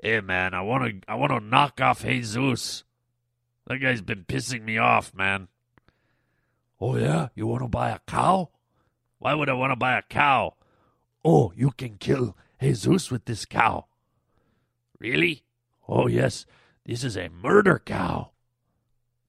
Hey 0.02 0.20
man, 0.20 0.54
I 0.54 0.62
wanna 0.62 0.92
I 1.06 1.16
wanna 1.16 1.40
knock 1.40 1.80
off 1.80 2.02
Jesus. 2.02 2.84
That 3.66 3.78
guy's 3.78 4.00
been 4.00 4.24
pissing 4.24 4.62
me 4.62 4.78
off, 4.78 5.12
man. 5.14 5.48
Oh 6.80 6.96
yeah? 6.96 7.28
You 7.34 7.46
wanna 7.46 7.68
buy 7.68 7.90
a 7.90 7.98
cow? 8.06 8.50
Why 9.18 9.34
would 9.34 9.48
I 9.48 9.54
wanna 9.54 9.76
buy 9.76 9.98
a 9.98 10.02
cow? 10.02 10.54
Oh, 11.24 11.52
you 11.54 11.70
can 11.70 11.98
kill 11.98 12.36
Jesus 12.60 13.10
with 13.10 13.26
this 13.26 13.44
cow. 13.44 13.86
Really? 14.98 15.42
Oh 15.88 16.06
yes. 16.06 16.46
This 16.84 17.04
is 17.04 17.16
a 17.16 17.28
murder 17.28 17.80
cow. 17.84 18.30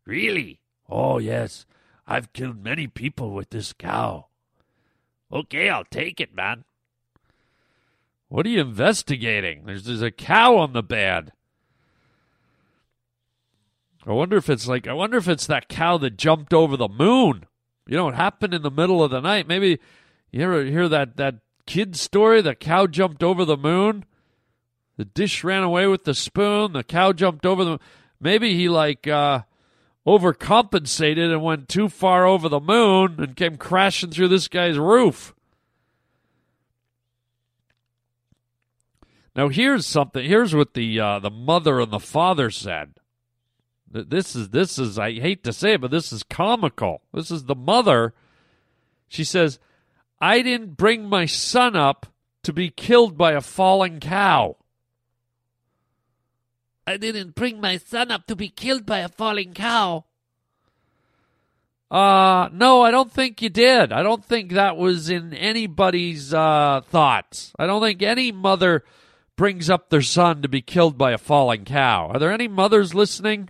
Really? 0.05 0.61
Oh, 0.89 1.19
yes. 1.19 1.65
I've 2.07 2.33
killed 2.33 2.63
many 2.63 2.87
people 2.87 3.31
with 3.31 3.49
this 3.49 3.73
cow. 3.73 4.27
Okay, 5.31 5.69
I'll 5.69 5.85
take 5.85 6.19
it, 6.19 6.35
man. 6.35 6.65
What 8.27 8.45
are 8.45 8.49
you 8.49 8.61
investigating? 8.61 9.63
There's, 9.65 9.85
there's 9.85 10.01
a 10.01 10.11
cow 10.11 10.57
on 10.57 10.73
the 10.73 10.83
bed. 10.83 11.31
I 14.05 14.13
wonder 14.13 14.37
if 14.37 14.49
it's 14.49 14.67
like 14.67 14.87
I 14.87 14.93
wonder 14.93 15.17
if 15.17 15.27
it's 15.27 15.47
that 15.47 15.69
cow 15.69 15.97
that 15.99 16.17
jumped 16.17 16.53
over 16.53 16.75
the 16.75 16.87
moon. 16.87 17.45
You 17.87 17.97
know, 17.97 18.09
it 18.09 18.15
happened 18.15 18.53
in 18.53 18.61
the 18.61 18.71
middle 18.71 19.03
of 19.03 19.11
the 19.11 19.19
night. 19.19 19.47
Maybe 19.47 19.79
you 20.31 20.41
ever 20.41 20.63
hear 20.63 20.89
that 20.89 21.17
that 21.17 21.35
kid 21.65 21.95
story? 21.95 22.41
The 22.41 22.55
cow 22.55 22.87
jumped 22.87 23.23
over 23.23 23.45
the 23.45 23.57
moon. 23.57 24.05
The 24.97 25.05
dish 25.05 25.43
ran 25.43 25.63
away 25.63 25.87
with 25.87 26.03
the 26.03 26.13
spoon. 26.13 26.73
The 26.73 26.83
cow 26.83 27.13
jumped 27.13 27.45
over 27.45 27.63
the. 27.63 27.79
Maybe 28.19 28.55
he 28.55 28.69
like 28.69 29.07
uh, 29.07 29.41
overcompensated 30.05 31.31
and 31.31 31.43
went 31.43 31.69
too 31.69 31.89
far 31.89 32.25
over 32.25 32.49
the 32.49 32.59
moon 32.59 33.15
and 33.19 33.35
came 33.35 33.57
crashing 33.57 34.11
through 34.11 34.29
this 34.29 34.47
guy's 34.47 34.77
roof. 34.77 35.33
Now 39.35 39.49
here's 39.49 39.85
something. 39.85 40.25
Here's 40.25 40.55
what 40.55 40.73
the 40.73 40.99
uh, 40.99 41.19
the 41.19 41.29
mother 41.29 41.79
and 41.79 41.91
the 41.91 41.99
father 41.99 42.49
said. 42.49 42.93
This 43.91 44.35
is 44.35 44.49
this 44.49 44.79
is 44.79 44.97
I 44.97 45.13
hate 45.13 45.43
to 45.43 45.53
say 45.53 45.73
it, 45.73 45.81
but 45.81 45.91
this 45.91 46.11
is 46.11 46.23
comical. 46.23 47.01
This 47.13 47.31
is 47.31 47.45
the 47.45 47.55
mother. 47.55 48.13
She 49.07 49.23
says, 49.23 49.59
"I 50.19 50.41
didn't 50.41 50.77
bring 50.77 51.07
my 51.07 51.25
son 51.25 51.75
up 51.75 52.07
to 52.43 52.53
be 52.53 52.69
killed 52.69 53.17
by 53.17 53.33
a 53.33 53.41
falling 53.41 53.99
cow." 53.99 54.57
I 56.87 56.97
didn't 56.97 57.35
bring 57.35 57.61
my 57.61 57.77
son 57.77 58.11
up 58.11 58.25
to 58.27 58.35
be 58.35 58.49
killed 58.49 58.85
by 58.85 58.99
a 58.99 59.09
falling 59.09 59.53
cow. 59.53 60.05
Uh, 61.91 62.47
no, 62.53 62.81
I 62.81 62.91
don't 62.91 63.11
think 63.11 63.41
you 63.41 63.49
did. 63.49 63.91
I 63.91 64.01
don't 64.01 64.23
think 64.23 64.53
that 64.53 64.77
was 64.77 65.09
in 65.09 65.33
anybody's 65.33 66.33
uh, 66.33 66.81
thoughts. 66.85 67.51
I 67.59 67.67
don't 67.67 67.81
think 67.81 68.01
any 68.01 68.31
mother 68.31 68.85
brings 69.35 69.69
up 69.69 69.89
their 69.89 70.01
son 70.01 70.41
to 70.41 70.47
be 70.47 70.61
killed 70.61 70.97
by 70.97 71.11
a 71.11 71.17
falling 71.17 71.65
cow. 71.65 72.07
Are 72.07 72.19
there 72.19 72.31
any 72.31 72.47
mothers 72.47 72.93
listening? 72.93 73.49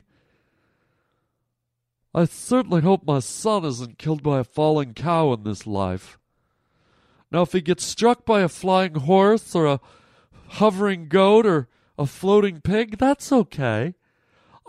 I 2.14 2.26
certainly 2.26 2.82
hope 2.82 3.06
my 3.06 3.20
son 3.20 3.64
isn't 3.64 3.98
killed 3.98 4.22
by 4.22 4.40
a 4.40 4.44
falling 4.44 4.94
cow 4.94 5.32
in 5.34 5.44
this 5.44 5.66
life. 5.66 6.20
Now, 7.32 7.44
if 7.44 7.54
he 7.54 7.62
gets 7.62 7.86
struck 7.86 8.26
by 8.26 8.42
a 8.42 8.50
flying 8.50 8.96
horse 8.96 9.56
or 9.56 9.66
a 9.66 9.80
hovering 10.48 11.08
goat 11.08 11.46
or 11.46 11.70
a 11.98 12.06
floating 12.06 12.60
pig, 12.60 12.98
that's 12.98 13.32
okay. 13.32 13.96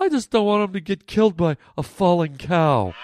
I 0.00 0.08
just 0.08 0.30
don't 0.30 0.46
want 0.46 0.68
him 0.68 0.72
to 0.74 0.80
get 0.80 1.08
killed 1.08 1.36
by 1.36 1.56
a 1.76 1.82
falling 1.82 2.36
cow. 2.36 2.94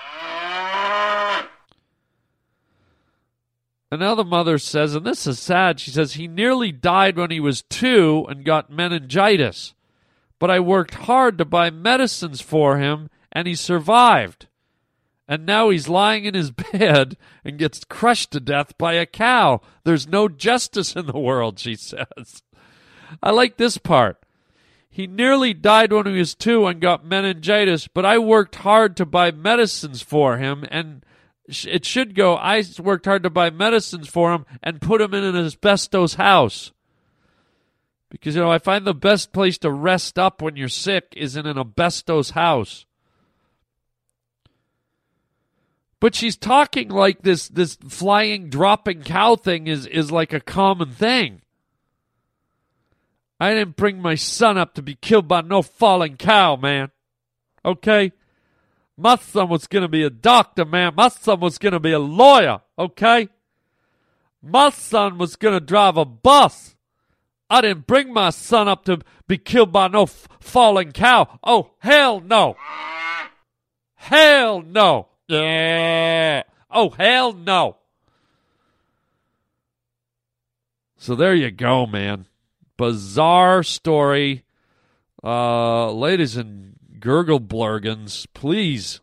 And 3.90 4.00
now 4.00 4.14
the 4.14 4.24
mother 4.24 4.58
says, 4.58 4.94
and 4.94 5.04
this 5.04 5.26
is 5.26 5.40
sad, 5.40 5.80
she 5.80 5.90
says, 5.90 6.12
he 6.12 6.28
nearly 6.28 6.70
died 6.70 7.16
when 7.16 7.30
he 7.30 7.40
was 7.40 7.62
two 7.62 8.26
and 8.28 8.44
got 8.44 8.70
meningitis. 8.70 9.74
But 10.38 10.50
I 10.50 10.60
worked 10.60 10.94
hard 10.94 11.38
to 11.38 11.44
buy 11.44 11.70
medicines 11.70 12.40
for 12.40 12.78
him 12.78 13.08
and 13.32 13.46
he 13.46 13.54
survived. 13.54 14.46
And 15.26 15.44
now 15.44 15.68
he's 15.68 15.88
lying 15.88 16.24
in 16.24 16.34
his 16.34 16.50
bed 16.72 17.16
and 17.44 17.58
gets 17.58 17.84
crushed 17.84 18.32
to 18.32 18.40
death 18.40 18.76
by 18.78 18.94
a 18.94 19.06
cow. 19.06 19.60
There's 19.84 20.08
no 20.08 20.28
justice 20.28 20.96
in 20.96 21.06
the 21.06 21.18
world, 21.18 21.58
she 21.58 21.76
says. 21.76 22.42
I 23.22 23.30
like 23.30 23.56
this 23.56 23.78
part. 23.78 24.24
He 24.90 25.06
nearly 25.06 25.54
died 25.54 25.92
when 25.92 26.06
he 26.06 26.18
was 26.18 26.34
two 26.34 26.66
and 26.66 26.80
got 26.80 27.04
meningitis, 27.04 27.86
but 27.86 28.04
I 28.04 28.18
worked 28.18 28.56
hard 28.56 28.96
to 28.96 29.06
buy 29.06 29.30
medicines 29.30 30.02
for 30.02 30.38
him, 30.38 30.64
and 30.70 31.04
it 31.46 31.84
should 31.84 32.14
go. 32.14 32.34
I 32.34 32.64
worked 32.78 33.06
hard 33.06 33.22
to 33.22 33.30
buy 33.30 33.50
medicines 33.50 34.08
for 34.08 34.32
him 34.32 34.44
and 34.62 34.80
put 34.80 35.00
him 35.00 35.14
in 35.14 35.22
an 35.22 35.36
asbestos 35.36 36.14
house. 36.14 36.72
Because, 38.10 38.34
you 38.34 38.40
know, 38.40 38.50
I 38.50 38.58
find 38.58 38.86
the 38.86 38.94
best 38.94 39.32
place 39.32 39.58
to 39.58 39.70
rest 39.70 40.18
up 40.18 40.42
when 40.42 40.56
you're 40.56 40.68
sick 40.68 41.12
is 41.16 41.36
in 41.36 41.46
an 41.46 41.58
asbestos 41.58 42.30
house. 42.30 42.86
But 46.00 46.14
she's 46.14 46.36
talking 46.36 46.88
like 46.88 47.22
this 47.22 47.48
this 47.48 47.76
flying 47.88 48.50
dropping 48.50 49.02
cow 49.02 49.36
thing 49.36 49.66
is 49.66 49.86
is 49.86 50.12
like 50.12 50.32
a 50.32 50.40
common 50.40 50.92
thing. 50.92 51.42
I 53.40 53.54
didn't 53.54 53.76
bring 53.76 54.00
my 54.00 54.14
son 54.14 54.58
up 54.58 54.74
to 54.74 54.82
be 54.82 54.94
killed 54.96 55.28
by 55.28 55.42
no 55.42 55.62
falling 55.62 56.16
cow, 56.16 56.56
man. 56.56 56.90
Okay? 57.64 58.12
My 58.96 59.14
son 59.16 59.48
was 59.48 59.68
to 59.68 59.88
be 59.88 60.02
a 60.02 60.10
doctor, 60.10 60.64
man. 60.64 60.94
My 60.96 61.08
son 61.08 61.38
was 61.38 61.58
to 61.58 61.78
be 61.78 61.92
a 61.92 62.00
lawyer, 62.00 62.62
okay? 62.76 63.28
My 64.42 64.70
son 64.70 65.18
was 65.18 65.36
to 65.36 65.60
drive 65.60 65.96
a 65.96 66.04
bus. 66.04 66.74
I 67.48 67.60
didn't 67.60 67.86
bring 67.86 68.12
my 68.12 68.30
son 68.30 68.66
up 68.66 68.84
to 68.86 69.00
be 69.28 69.38
killed 69.38 69.72
by 69.72 69.86
no 69.86 70.02
f- 70.02 70.26
falling 70.40 70.90
cow. 70.90 71.38
Oh, 71.44 71.70
hell 71.78 72.20
no. 72.20 72.56
Hell 73.94 74.62
no. 74.62 75.08
Yeah. 75.28 76.42
Oh, 76.70 76.90
hell 76.90 77.32
no. 77.34 77.76
So 80.96 81.14
there 81.14 81.34
you 81.34 81.50
go, 81.50 81.86
man. 81.86 82.26
Bizarre 82.76 83.62
story. 83.62 84.44
Uh, 85.22 85.92
ladies 85.92 86.36
and 86.36 86.76
gurgle 86.98 87.40
blurgans, 87.40 88.26
please 88.34 89.00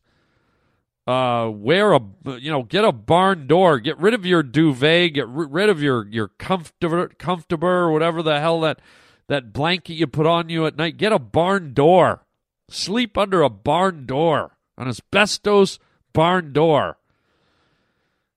uh, 1.08 1.50
wear 1.54 1.94
a 1.94 2.02
you 2.40 2.52
know 2.52 2.64
get 2.64 2.84
a 2.84 2.92
barn 2.92 3.48
door, 3.48 3.80
get 3.80 4.00
rid 4.00 4.14
of 4.14 4.26
your 4.26 4.42
duvet, 4.42 5.14
get 5.14 5.28
rid 5.28 5.70
of 5.70 5.82
your 5.82 6.08
your 6.08 6.30
comfortable 6.30 7.08
comfortable 7.20 7.68
or 7.68 7.92
whatever 7.92 8.24
the 8.24 8.40
hell 8.40 8.62
that 8.62 8.80
that 9.28 9.54
blanket 9.54 9.94
you 9.94 10.08
put 10.08 10.26
on 10.26 10.50
you 10.50 10.66
at 10.66 10.78
night. 10.78 10.98
Get 10.98 11.12
a 11.12 11.20
barn 11.20 11.74
door. 11.74 12.26
Sleep 12.70 13.18
under 13.18 13.44
a 13.44 13.50
barn 13.50 14.06
door, 14.06 14.58
an 14.78 14.88
asbestos 14.88 15.78
barn 16.16 16.54
door. 16.54 16.98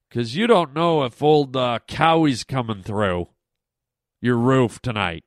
Because 0.09 0.37
you 0.37 0.47
don't 0.47 0.75
know 0.75 1.05
if 1.05 1.23
old 1.23 1.57
uh, 1.57 1.79
Cowie's 1.87 2.45
coming 2.45 2.83
through 2.83 3.29
your 4.21 4.37
roof 4.37 4.81
tonight. 4.83 5.25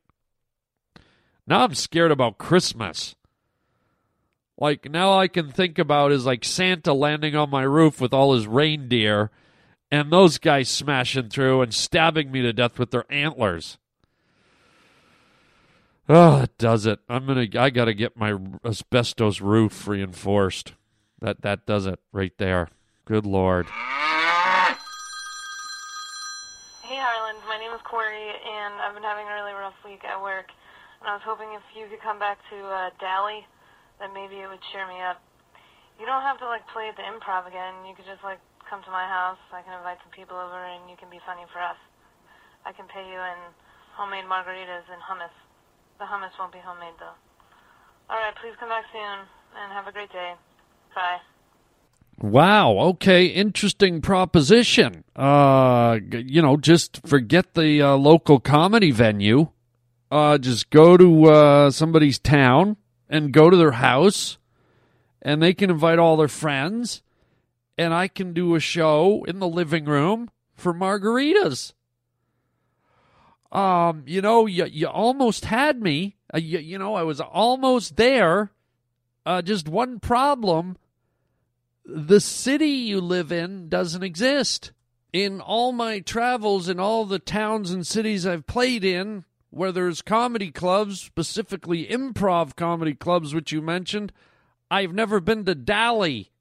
Now 1.48 1.64
I'm 1.64 1.76
scared 1.76 2.12
about 2.12 2.38
Christmas. 2.38 3.16
Like, 4.58 4.92
now 4.92 5.18
I 5.18 5.28
can 5.28 5.52
think 5.52 5.80
about 5.80 6.12
is 6.12 6.26
like 6.26 6.46
Santa 6.46 6.94
landing 6.94 7.36
on 7.36 7.50
my 7.50 7.64
roof 7.64 8.00
with 8.00 8.14
all 8.14 8.34
his 8.34 8.46
reindeer 8.46 9.32
and 9.90 10.12
those 10.12 10.38
guys 10.38 10.70
smashing 10.70 11.30
through 11.30 11.62
and 11.62 11.74
stabbing 11.74 12.32
me 12.32 12.42
to 12.42 12.54
death 12.54 12.78
with 12.78 12.92
their 12.92 13.12
antlers. 13.12 13.78
Oh, 16.08 16.40
that 16.40 16.58
does 16.58 16.86
it. 16.86 17.00
I'm 17.08 17.26
gonna. 17.26 17.48
I 17.58 17.70
gotta 17.70 17.94
get 17.94 18.18
my 18.18 18.38
asbestos 18.66 19.40
roof 19.40 19.88
reinforced. 19.88 20.74
That 21.22 21.46
that 21.46 21.70
does 21.70 21.86
it 21.86 22.02
right 22.10 22.34
there. 22.42 22.74
Good 23.06 23.30
lord. 23.30 23.70
Hey 26.82 26.98
Harland, 26.98 27.38
my 27.46 27.62
name 27.62 27.70
is 27.78 27.82
Corey, 27.86 28.34
and 28.42 28.74
I've 28.82 28.98
been 28.98 29.06
having 29.06 29.30
a 29.30 29.34
really 29.38 29.54
rough 29.54 29.78
week 29.86 30.02
at 30.02 30.18
work. 30.18 30.50
And 30.98 31.06
I 31.06 31.14
was 31.14 31.22
hoping 31.22 31.54
if 31.54 31.62
you 31.78 31.86
could 31.94 32.02
come 32.02 32.18
back 32.18 32.42
to 32.50 32.58
uh, 32.66 32.90
Dally, 32.98 33.46
then 34.02 34.18
maybe 34.18 34.42
it 34.42 34.50
would 34.50 34.62
cheer 34.74 34.90
me 34.90 34.98
up. 35.06 35.22
You 36.02 36.10
don't 36.10 36.26
have 36.26 36.42
to 36.42 36.50
like 36.50 36.66
play 36.74 36.90
at 36.90 36.98
the 36.98 37.06
improv 37.06 37.46
again. 37.46 37.86
You 37.86 37.94
could 37.94 38.10
just 38.10 38.26
like 38.26 38.42
come 38.66 38.82
to 38.82 38.90
my 38.90 39.06
house. 39.06 39.38
I 39.54 39.62
can 39.62 39.78
invite 39.78 40.02
some 40.02 40.10
people 40.10 40.42
over, 40.42 40.58
and 40.58 40.90
you 40.90 40.98
can 40.98 41.14
be 41.14 41.22
funny 41.22 41.46
for 41.54 41.62
us. 41.62 41.78
I 42.66 42.74
can 42.74 42.90
pay 42.90 43.06
you 43.06 43.22
in 43.22 43.40
homemade 43.94 44.26
margaritas 44.26 44.90
and 44.90 44.98
hummus. 45.06 45.38
The 46.02 46.10
hummus 46.10 46.34
won't 46.42 46.50
be 46.50 46.66
homemade 46.66 46.98
though. 46.98 47.14
All 48.10 48.18
right, 48.18 48.34
please 48.42 48.58
come 48.58 48.74
back 48.74 48.90
soon, 48.90 49.30
and 49.54 49.70
have 49.70 49.86
a 49.86 49.94
great 49.94 50.10
day. 50.10 50.34
Wow. 52.20 52.78
Okay. 52.78 53.26
Interesting 53.26 54.02
proposition. 54.02 55.04
Uh, 55.16 56.00
you 56.12 56.42
know, 56.42 56.58
just 56.58 57.06
forget 57.06 57.56
the 57.56 57.82
uh, 57.82 57.96
local 57.96 58.40
comedy 58.40 58.92
venue. 58.92 59.50
Uh, 60.12 60.38
just 60.38 60.70
go 60.70 60.98
to 60.98 61.26
uh, 61.26 61.72
somebody's 61.72 62.20
town 62.20 62.76
and 63.10 63.32
go 63.32 63.50
to 63.50 63.58
their 63.58 63.72
house, 63.72 64.38
and 65.22 65.42
they 65.42 65.54
can 65.54 65.70
invite 65.70 66.00
all 66.00 66.18
their 66.18 66.28
friends, 66.28 67.02
and 67.78 67.94
I 67.94 68.08
can 68.08 68.34
do 68.34 68.54
a 68.56 68.60
show 68.60 69.24
in 69.28 69.40
the 69.40 69.48
living 69.48 69.86
room 69.86 70.30
for 70.54 70.74
margaritas. 70.74 71.74
Um, 73.52 74.04
you 74.06 74.22
know, 74.22 74.46
you 74.46 74.66
you 74.66 74.88
almost 74.88 75.46
had 75.46 75.82
me. 75.82 76.16
Uh, 76.34 76.38
you, 76.38 76.60
you 76.60 76.78
know, 76.78 76.96
I 76.96 77.04
was 77.04 77.20
almost 77.20 77.98
there. 77.98 78.52
Uh, 79.26 79.42
just 79.42 79.68
one 79.68 80.00
problem 80.00 80.78
the 81.94 82.20
city 82.20 82.70
you 82.70 83.02
live 83.02 83.32
in 83.32 83.70
doesn't 83.70 84.04
exist. 84.04 84.72
In 85.12 85.42
all 85.42 85.74
my 85.74 86.00
travels 86.00 86.70
in 86.70 86.80
all 86.80 87.06
the 87.06 87.20
towns 87.20 87.72
and 87.72 87.86
cities 87.86 88.26
I've 88.26 88.48
played 88.48 88.86
in, 88.86 89.26
where 89.50 89.74
there's 89.74 90.02
comedy 90.02 90.52
clubs, 90.52 91.02
specifically 91.02 91.86
improv 91.86 92.56
comedy 92.56 92.94
clubs, 92.94 93.34
which 93.34 93.52
you 93.52 93.62
mentioned, 93.62 94.14
I've 94.70 94.94
never 94.94 95.20
been 95.20 95.44
to 95.46 95.56
Dally. 95.56 96.32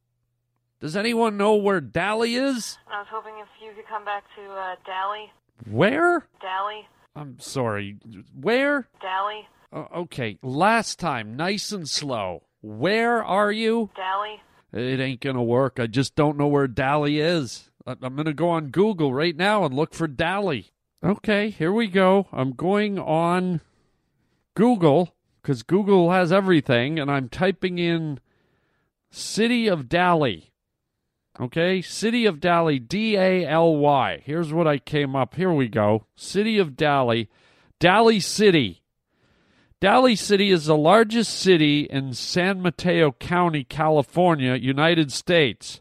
Does 0.80 0.96
anyone 0.96 1.36
know 1.36 1.56
where 1.56 1.80
Dally 1.80 2.36
is? 2.36 2.78
I 2.90 3.00
was 3.00 3.08
hoping 3.10 3.34
if 3.38 3.48
you 3.62 3.72
could 3.74 3.88
come 3.88 4.04
back 4.04 4.24
to 4.36 4.52
uh, 4.52 4.76
Dally. 4.86 5.32
Where? 5.68 6.26
Dally. 6.40 6.86
I'm 7.16 7.40
sorry. 7.40 7.96
Where? 8.40 8.88
Dally. 9.02 9.48
Uh, 9.72 9.86
okay, 9.96 10.38
last 10.42 11.00
time, 11.00 11.36
nice 11.36 11.72
and 11.72 11.88
slow. 11.88 12.44
Where 12.62 13.22
are 13.24 13.50
you? 13.50 13.90
Dally. 13.96 14.40
It 14.72 15.00
ain't 15.00 15.20
gonna 15.20 15.42
work. 15.42 15.78
I 15.80 15.86
just 15.86 16.14
don't 16.14 16.38
know 16.38 16.46
where 16.46 16.68
Dally 16.68 17.20
is. 17.20 17.70
I'm 17.86 18.14
gonna 18.16 18.32
go 18.32 18.50
on 18.50 18.68
Google 18.68 19.12
right 19.12 19.36
now 19.36 19.64
and 19.64 19.74
look 19.74 19.94
for 19.94 20.06
Dally. 20.06 20.70
Okay, 21.02 21.50
here 21.50 21.72
we 21.72 21.86
go. 21.86 22.28
I'm 22.30 22.52
going 22.52 22.98
on 22.98 23.62
Google 24.54 25.14
because 25.40 25.62
Google 25.62 26.10
has 26.10 26.30
everything, 26.30 26.98
and 26.98 27.10
I'm 27.10 27.28
typing 27.28 27.78
in 27.78 28.20
City 29.10 29.66
of 29.66 29.88
Dally. 29.88 30.52
Okay, 31.40 31.80
City 31.80 32.26
of 32.26 32.38
Dally, 32.38 32.78
D 32.78 33.16
A 33.16 33.46
L 33.46 33.76
Y. 33.76 34.22
Here's 34.24 34.52
what 34.52 34.68
I 34.68 34.78
came 34.78 35.16
up. 35.16 35.34
Here 35.34 35.52
we 35.52 35.68
go. 35.68 36.04
City 36.14 36.58
of 36.58 36.76
Dally, 36.76 37.28
Dally 37.78 38.20
City. 38.20 38.79
Dally 39.80 40.14
City 40.14 40.50
is 40.50 40.66
the 40.66 40.76
largest 40.76 41.40
city 41.40 41.84
in 41.84 42.12
San 42.12 42.60
Mateo 42.60 43.12
County, 43.12 43.64
California, 43.64 44.54
United 44.54 45.10
States, 45.10 45.80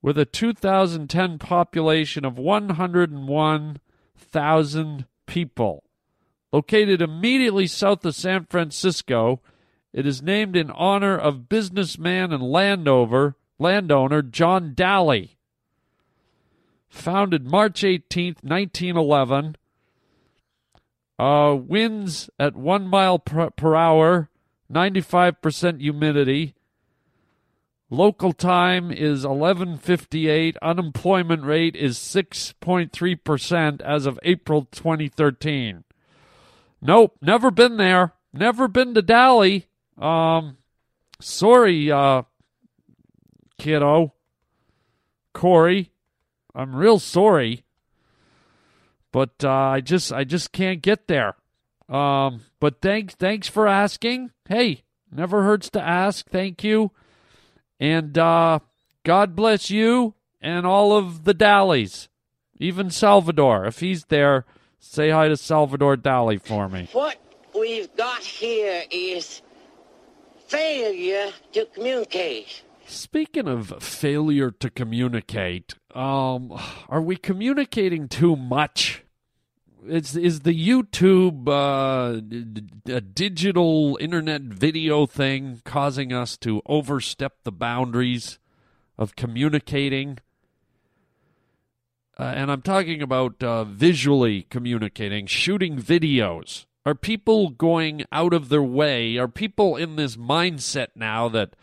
with 0.00 0.16
a 0.16 0.24
2010 0.24 1.38
population 1.38 2.24
of 2.24 2.38
101,000 2.38 5.04
people. 5.26 5.84
Located 6.54 7.02
immediately 7.02 7.66
south 7.66 8.02
of 8.06 8.14
San 8.14 8.46
Francisco, 8.46 9.42
it 9.92 10.06
is 10.06 10.22
named 10.22 10.56
in 10.56 10.70
honor 10.70 11.18
of 11.18 11.50
businessman 11.50 12.32
and 12.32 12.42
landowner, 12.42 13.36
landowner 13.58 14.22
John 14.22 14.72
Daly. 14.72 15.36
Founded 16.88 17.46
March 17.46 17.84
18, 17.84 18.36
1911. 18.40 19.56
Uh, 21.20 21.54
winds 21.54 22.30
at 22.38 22.56
one 22.56 22.86
mile 22.86 23.18
per, 23.18 23.50
per 23.50 23.76
hour, 23.76 24.30
95% 24.72 25.82
humidity. 25.82 26.54
Local 27.90 28.32
time 28.32 28.90
is 28.90 29.22
11:58. 29.22 30.56
Unemployment 30.62 31.44
rate 31.44 31.76
is 31.76 31.98
6.3% 31.98 33.82
as 33.82 34.06
of 34.06 34.18
April 34.22 34.66
2013. 34.72 35.84
Nope, 36.80 37.18
never 37.20 37.50
been 37.50 37.76
there. 37.76 38.14
Never 38.32 38.66
been 38.66 38.94
to 38.94 39.02
Dally. 39.02 39.66
Um, 39.98 40.56
sorry, 41.20 41.92
uh, 41.92 42.22
kiddo. 43.58 44.14
Corey, 45.34 45.92
I'm 46.54 46.74
real 46.74 46.98
sorry, 46.98 47.64
but 49.12 49.32
uh, 49.44 49.50
I 49.50 49.80
just 49.80 50.12
I 50.12 50.24
just 50.24 50.52
can't 50.52 50.82
get 50.82 51.08
there. 51.08 51.36
Um, 51.88 52.42
but 52.60 52.80
thanks 52.80 53.14
thanks 53.14 53.48
for 53.48 53.66
asking. 53.66 54.30
Hey, 54.48 54.82
never 55.10 55.42
hurts 55.42 55.70
to 55.70 55.82
ask. 55.82 56.28
Thank 56.28 56.62
you, 56.62 56.92
and 57.78 58.16
uh, 58.16 58.60
God 59.04 59.34
bless 59.34 59.70
you 59.70 60.14
and 60.40 60.66
all 60.66 60.96
of 60.96 61.24
the 61.24 61.34
Dallies, 61.34 62.08
even 62.58 62.90
Salvador. 62.90 63.66
If 63.66 63.80
he's 63.80 64.06
there, 64.06 64.46
say 64.78 65.10
hi 65.10 65.28
to 65.28 65.36
Salvador 65.36 65.96
Dali 65.96 66.40
for 66.40 66.68
me. 66.68 66.88
What 66.92 67.18
we've 67.58 67.94
got 67.96 68.22
here 68.22 68.84
is 68.90 69.42
failure 70.46 71.30
to 71.52 71.66
communicate. 71.66 72.62
Speaking 72.86 73.46
of 73.46 73.82
failure 73.82 74.50
to 74.50 74.70
communicate, 74.70 75.74
um, 75.94 76.58
are 76.88 77.02
we 77.02 77.16
communicating 77.16 78.08
too 78.08 78.36
much? 78.36 79.04
Is 79.86 80.14
is 80.14 80.40
the 80.40 80.52
YouTube 80.52 81.48
uh, 81.48 83.00
digital 83.14 83.96
internet 84.00 84.42
video 84.42 85.06
thing 85.06 85.62
causing 85.64 86.12
us 86.12 86.36
to 86.38 86.60
overstep 86.66 87.42
the 87.44 87.52
boundaries 87.52 88.38
of 88.98 89.16
communicating? 89.16 90.18
Uh, 92.18 92.34
and 92.36 92.52
I'm 92.52 92.60
talking 92.60 93.00
about 93.00 93.42
uh, 93.42 93.64
visually 93.64 94.42
communicating, 94.50 95.26
shooting 95.26 95.78
videos. 95.78 96.66
Are 96.84 96.94
people 96.94 97.48
going 97.48 98.04
out 98.12 98.34
of 98.34 98.50
their 98.50 98.62
way? 98.62 99.16
Are 99.16 99.28
people 99.28 99.76
in 99.76 99.96
this 99.96 100.16
mindset 100.16 100.88
now 100.94 101.30
that, 101.30 101.56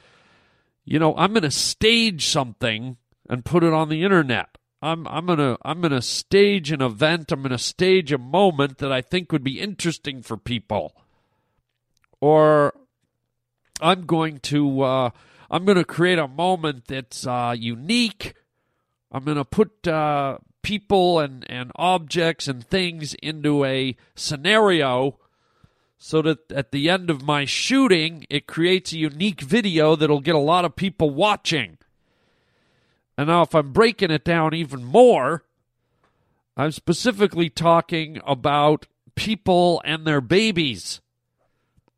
you 0.84 0.98
know, 0.98 1.16
I'm 1.16 1.34
going 1.34 1.44
to 1.44 1.52
stage 1.52 2.26
something 2.26 2.98
and 3.30 3.46
put 3.46 3.63
it 3.63 3.74
on 3.74 3.90
the 3.90 4.04
internet? 4.04 4.58
I'm 4.82 5.08
I'm 5.08 5.26
gonna 5.26 5.58
I'm 5.63 5.82
gonna 5.82 6.02
stage 6.02 6.72
an 6.72 6.82
event. 6.82 7.32
I'm 7.32 7.42
gonna 7.42 7.58
stage 7.58 8.12
a 8.12 8.18
moment 8.18 8.78
that 8.78 8.92
I 8.92 9.02
think 9.02 9.32
would 9.32 9.44
be 9.44 9.60
interesting 9.60 10.22
for 10.22 10.38
people, 10.38 10.96
or 12.22 12.74
I'm 13.82 14.06
going 14.06 14.40
to 14.40 14.82
uh, 14.82 15.10
I'm 15.50 15.66
gonna 15.66 15.84
create 15.84 16.20
a 16.20 16.28
moment 16.28 16.86
that's 16.88 17.26
uh, 17.26 17.56
unique. 17.58 18.36
I'm 19.12 19.24
gonna 19.24 19.46
put 19.46 19.88
uh, 19.88 20.38
people 20.62 21.20
and 21.20 21.44
and 21.50 21.72
objects 21.76 22.48
and 22.48 22.63
things 22.63 23.16
into 23.16 23.66
a 23.66 23.96
scenario 24.16 25.18
so 25.98 26.22
that 26.22 26.52
at 26.52 26.72
the 26.72 26.90
end 26.90 27.10
of 27.10 27.24
my 27.24 27.46
shooting, 27.46 28.26
it 28.30 28.46
creates 28.46 28.94
a 28.94 28.98
unique 28.98 29.42
video 29.42 29.96
that'll 29.96 30.20
get 30.20 30.36
a 30.36 30.40
lot 30.40 30.66
of 30.66 30.76
people 30.76 31.10
watching. 31.10 31.80
And 33.17 33.27
now, 33.27 33.41
if 33.41 33.56
I'm 33.56 33.71
breaking 33.71 34.12
it 34.12 34.23
down 34.23 34.53
even 34.53 34.84
more, 34.84 35.43
I'm 36.56 36.71
specifically 36.71 37.49
talking 37.49 38.21
about 38.25 38.86
people 39.15 39.82
and 39.84 40.06
their 40.06 40.21
babies. 40.21 41.01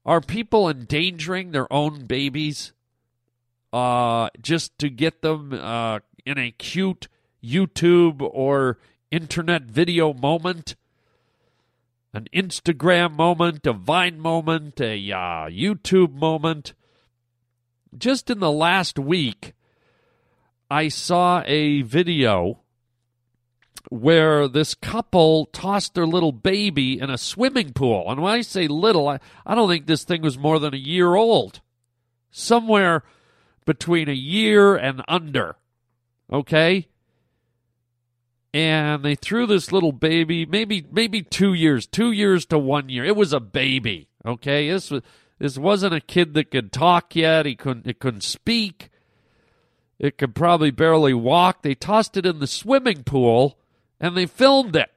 Are 0.05 0.21
people 0.21 0.69
endangering 0.69 1.51
their 1.51 1.71
own 1.71 2.05
babies 2.05 2.71
uh, 3.73 4.29
just 4.41 4.77
to 4.79 4.89
get 4.89 5.21
them 5.21 5.53
uh, 5.53 5.99
in 6.25 6.37
a 6.37 6.51
cute 6.51 7.09
YouTube 7.43 8.21
or 8.21 8.79
internet 9.11 9.63
video 9.63 10.13
moment? 10.13 10.75
An 12.13 12.27
Instagram 12.33 13.13
moment, 13.13 13.67
a 13.67 13.73
Vine 13.73 14.19
moment, 14.19 14.81
a 14.81 15.11
uh, 15.11 15.49
YouTube 15.49 16.13
moment. 16.13 16.73
Just 17.95 18.29
in 18.29 18.39
the 18.39 18.51
last 18.51 18.97
week, 18.97 19.53
I 20.69 20.87
saw 20.87 21.43
a 21.45 21.81
video 21.81 22.59
where 23.89 24.47
this 24.47 24.75
couple 24.75 25.45
tossed 25.47 25.95
their 25.95 26.05
little 26.05 26.31
baby 26.31 26.99
in 26.99 27.09
a 27.09 27.17
swimming 27.17 27.73
pool. 27.73 28.09
And 28.09 28.21
when 28.21 28.33
I 28.33 28.41
say 28.41 28.67
little, 28.67 29.07
I, 29.07 29.19
I 29.45 29.55
don't 29.55 29.69
think 29.69 29.87
this 29.87 30.03
thing 30.03 30.21
was 30.21 30.37
more 30.37 30.59
than 30.59 30.73
a 30.73 30.77
year 30.77 31.15
old. 31.15 31.61
Somewhere 32.29 33.03
between 33.65 34.09
a 34.09 34.13
year 34.13 34.75
and 34.75 35.03
under. 35.07 35.55
Okay? 36.31 36.87
And 38.53 39.03
they 39.03 39.15
threw 39.15 39.47
this 39.47 39.71
little 39.71 39.91
baby, 39.91 40.45
maybe 40.45 40.85
maybe 40.91 41.21
two 41.21 41.53
years, 41.53 41.87
two 41.87 42.11
years 42.11 42.45
to 42.47 42.59
one 42.59 42.89
year. 42.89 43.05
It 43.05 43.15
was 43.15 43.33
a 43.33 43.39
baby. 43.39 44.07
Okay? 44.25 44.69
This 44.69 44.91
was 44.91 45.01
this 45.39 45.57
wasn't 45.57 45.95
a 45.95 46.01
kid 46.01 46.33
that 46.33 46.51
could 46.51 46.71
talk 46.71 47.15
yet. 47.15 47.45
He 47.45 47.55
couldn't 47.55 47.87
it 47.87 47.99
couldn't 47.99 48.23
speak. 48.23 48.89
It 49.99 50.17
could 50.17 50.33
probably 50.33 50.71
barely 50.71 51.13
walk. 51.13 51.61
They 51.61 51.75
tossed 51.75 52.15
it 52.15 52.25
in 52.25 52.39
the 52.39 52.47
swimming 52.47 53.03
pool 53.03 53.59
and 53.99 54.15
they 54.15 54.25
filmed 54.25 54.75
it 54.75 54.89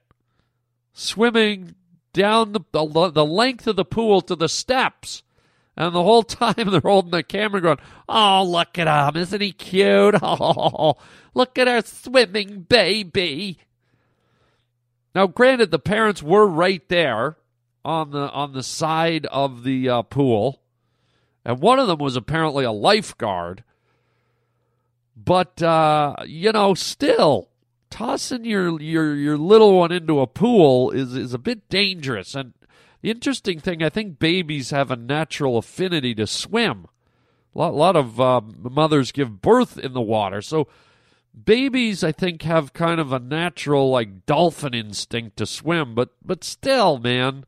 swimming 0.93 1.75
down 2.13 2.53
the, 2.53 2.61
the, 2.71 3.11
the 3.11 3.27
length 3.27 3.67
of 3.67 3.77
the 3.77 3.85
pool 3.85 4.21
to 4.23 4.37
the 4.37 4.49
steps. 4.49 5.23
And 5.77 5.95
the 5.95 6.03
whole 6.03 6.23
time 6.23 6.71
they're 6.71 6.81
holding 6.81 7.11
the 7.11 7.23
camera 7.23 7.61
going, 7.61 7.79
Oh, 8.09 8.45
look 8.45 8.79
at 8.79 8.87
him. 8.87 9.21
Isn't 9.21 9.41
he 9.41 9.53
cute? 9.53 10.15
Oh, 10.23 10.97
look 11.35 11.59
at 11.59 11.69
our 11.69 11.83
swimming 11.83 12.61
baby. 12.63 13.59
Now, 15.15 15.27
granted, 15.27 15.71
the 15.71 15.79
parents 15.79 16.23
were 16.23 16.47
right 16.47 16.87
there 16.89 17.37
on 17.85 18.11
the 18.11 18.31
on 18.31 18.53
the 18.53 18.63
side 18.63 19.27
of 19.27 19.65
the 19.65 19.89
uh, 19.89 20.03
pool, 20.03 20.63
and 21.45 21.61
one 21.61 21.79
of 21.79 21.87
them 21.87 21.99
was 21.99 22.17
apparently 22.17 22.65
a 22.65 22.73
lifeguard. 22.73 23.65
But 25.17 25.63
uh, 25.63 26.17
you 26.27 26.53
know, 26.53 26.75
still 26.75 27.49
tossing 27.91 28.45
your 28.45 28.81
your 28.81 29.15
your 29.15 29.39
little 29.39 29.79
one 29.79 29.93
into 29.93 30.21
a 30.21 30.27
pool 30.27 30.91
is 30.91 31.15
is 31.15 31.35
a 31.35 31.39
bit 31.39 31.69
dangerous. 31.69 32.35
And 32.35 32.55
the 33.03 33.11
interesting 33.11 33.61
thing, 33.61 33.83
I 33.83 33.89
think 33.89 34.19
babies 34.19 34.71
have 34.71 34.91
a 34.91 34.97
natural 34.97 35.59
affinity 35.59 36.15
to 36.15 36.27
swim. 36.27 36.87
A 37.55 37.59
lot, 37.59 37.75
lot 37.75 37.97
of 37.97 38.21
uh, 38.21 38.41
mothers 38.41 39.13
give 39.13 39.43
birth 39.43 39.77
in 39.77 39.93
the 39.93 40.01
water, 40.01 40.41
so 40.41 40.69
babies, 41.45 42.03
I 42.03 42.13
think, 42.13 42.43
have 42.43 42.73
kind 42.73 43.01
of 43.01 43.13
a 43.13 43.19
natural 43.19 43.91
like 43.91 44.27
dolphin 44.27 44.75
instinct 44.75 45.37
to 45.37 45.47
swim. 45.47 45.95
But 45.95 46.11
but 46.25 46.45
still, 46.45 46.99
man. 46.99 47.45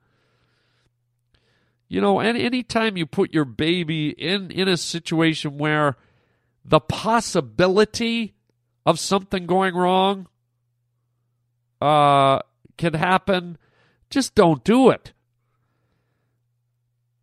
You 1.89 2.01
know, 2.01 2.19
any 2.19 2.43
anytime 2.43 2.97
you 2.97 3.07
put 3.07 3.33
your 3.33 3.45
baby 3.45 4.11
in 4.11 4.51
in 4.51 4.69
a 4.69 4.77
situation 4.77 5.59
where 5.59 5.97
the 6.65 6.81
possibility 6.81 8.35
of 8.87 8.99
something 8.99 9.47
going 9.47 9.75
wrong 9.75 10.27
uh, 11.81 12.39
can 12.77 12.95
happen 12.95 13.59
Just 14.11 14.35
don't 14.35 14.63
do 14.65 14.91
it. 14.91 15.13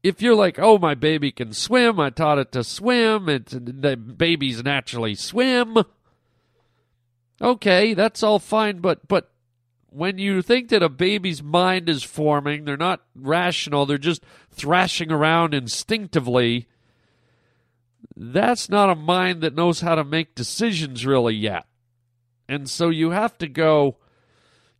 If 0.04 0.21
you're 0.21 0.36
like, 0.36 0.58
oh, 0.60 0.77
my 0.77 0.95
baby 0.95 1.32
can 1.32 1.54
swim, 1.54 1.99
I 1.99 2.10
taught 2.10 2.39
it 2.39 2.51
to 2.54 2.63
swim, 2.63 3.30
it's, 3.30 3.54
the 3.54 3.95
babies 3.95 4.63
naturally 4.63 5.15
swim. 5.15 5.77
Okay, 7.39 7.93
that's 7.93 8.23
all 8.23 8.39
fine, 8.39 8.80
but 8.80 9.08
but 9.08 9.32
when 9.89 10.17
you 10.17 10.41
think 10.41 10.69
that 10.69 10.84
a 10.84 10.89
baby's 10.89 11.43
mind 11.43 11.89
is 11.89 12.04
forming, 12.04 12.65
they're 12.65 12.77
not 12.77 13.01
rational, 13.15 13.86
they're 13.86 13.97
just 13.97 14.23
thrashing 14.49 15.12
around 15.12 15.54
instinctively. 15.54 16.67
That's 18.15 18.69
not 18.69 18.89
a 18.89 18.95
mind 18.95 19.41
that 19.41 19.55
knows 19.55 19.81
how 19.81 19.95
to 19.95 20.03
make 20.03 20.35
decisions 20.35 21.05
really 21.05 21.35
yet. 21.35 21.65
And 22.47 22.69
so 22.69 22.89
you 22.89 23.11
have 23.11 23.37
to 23.39 23.47
go, 23.47 23.97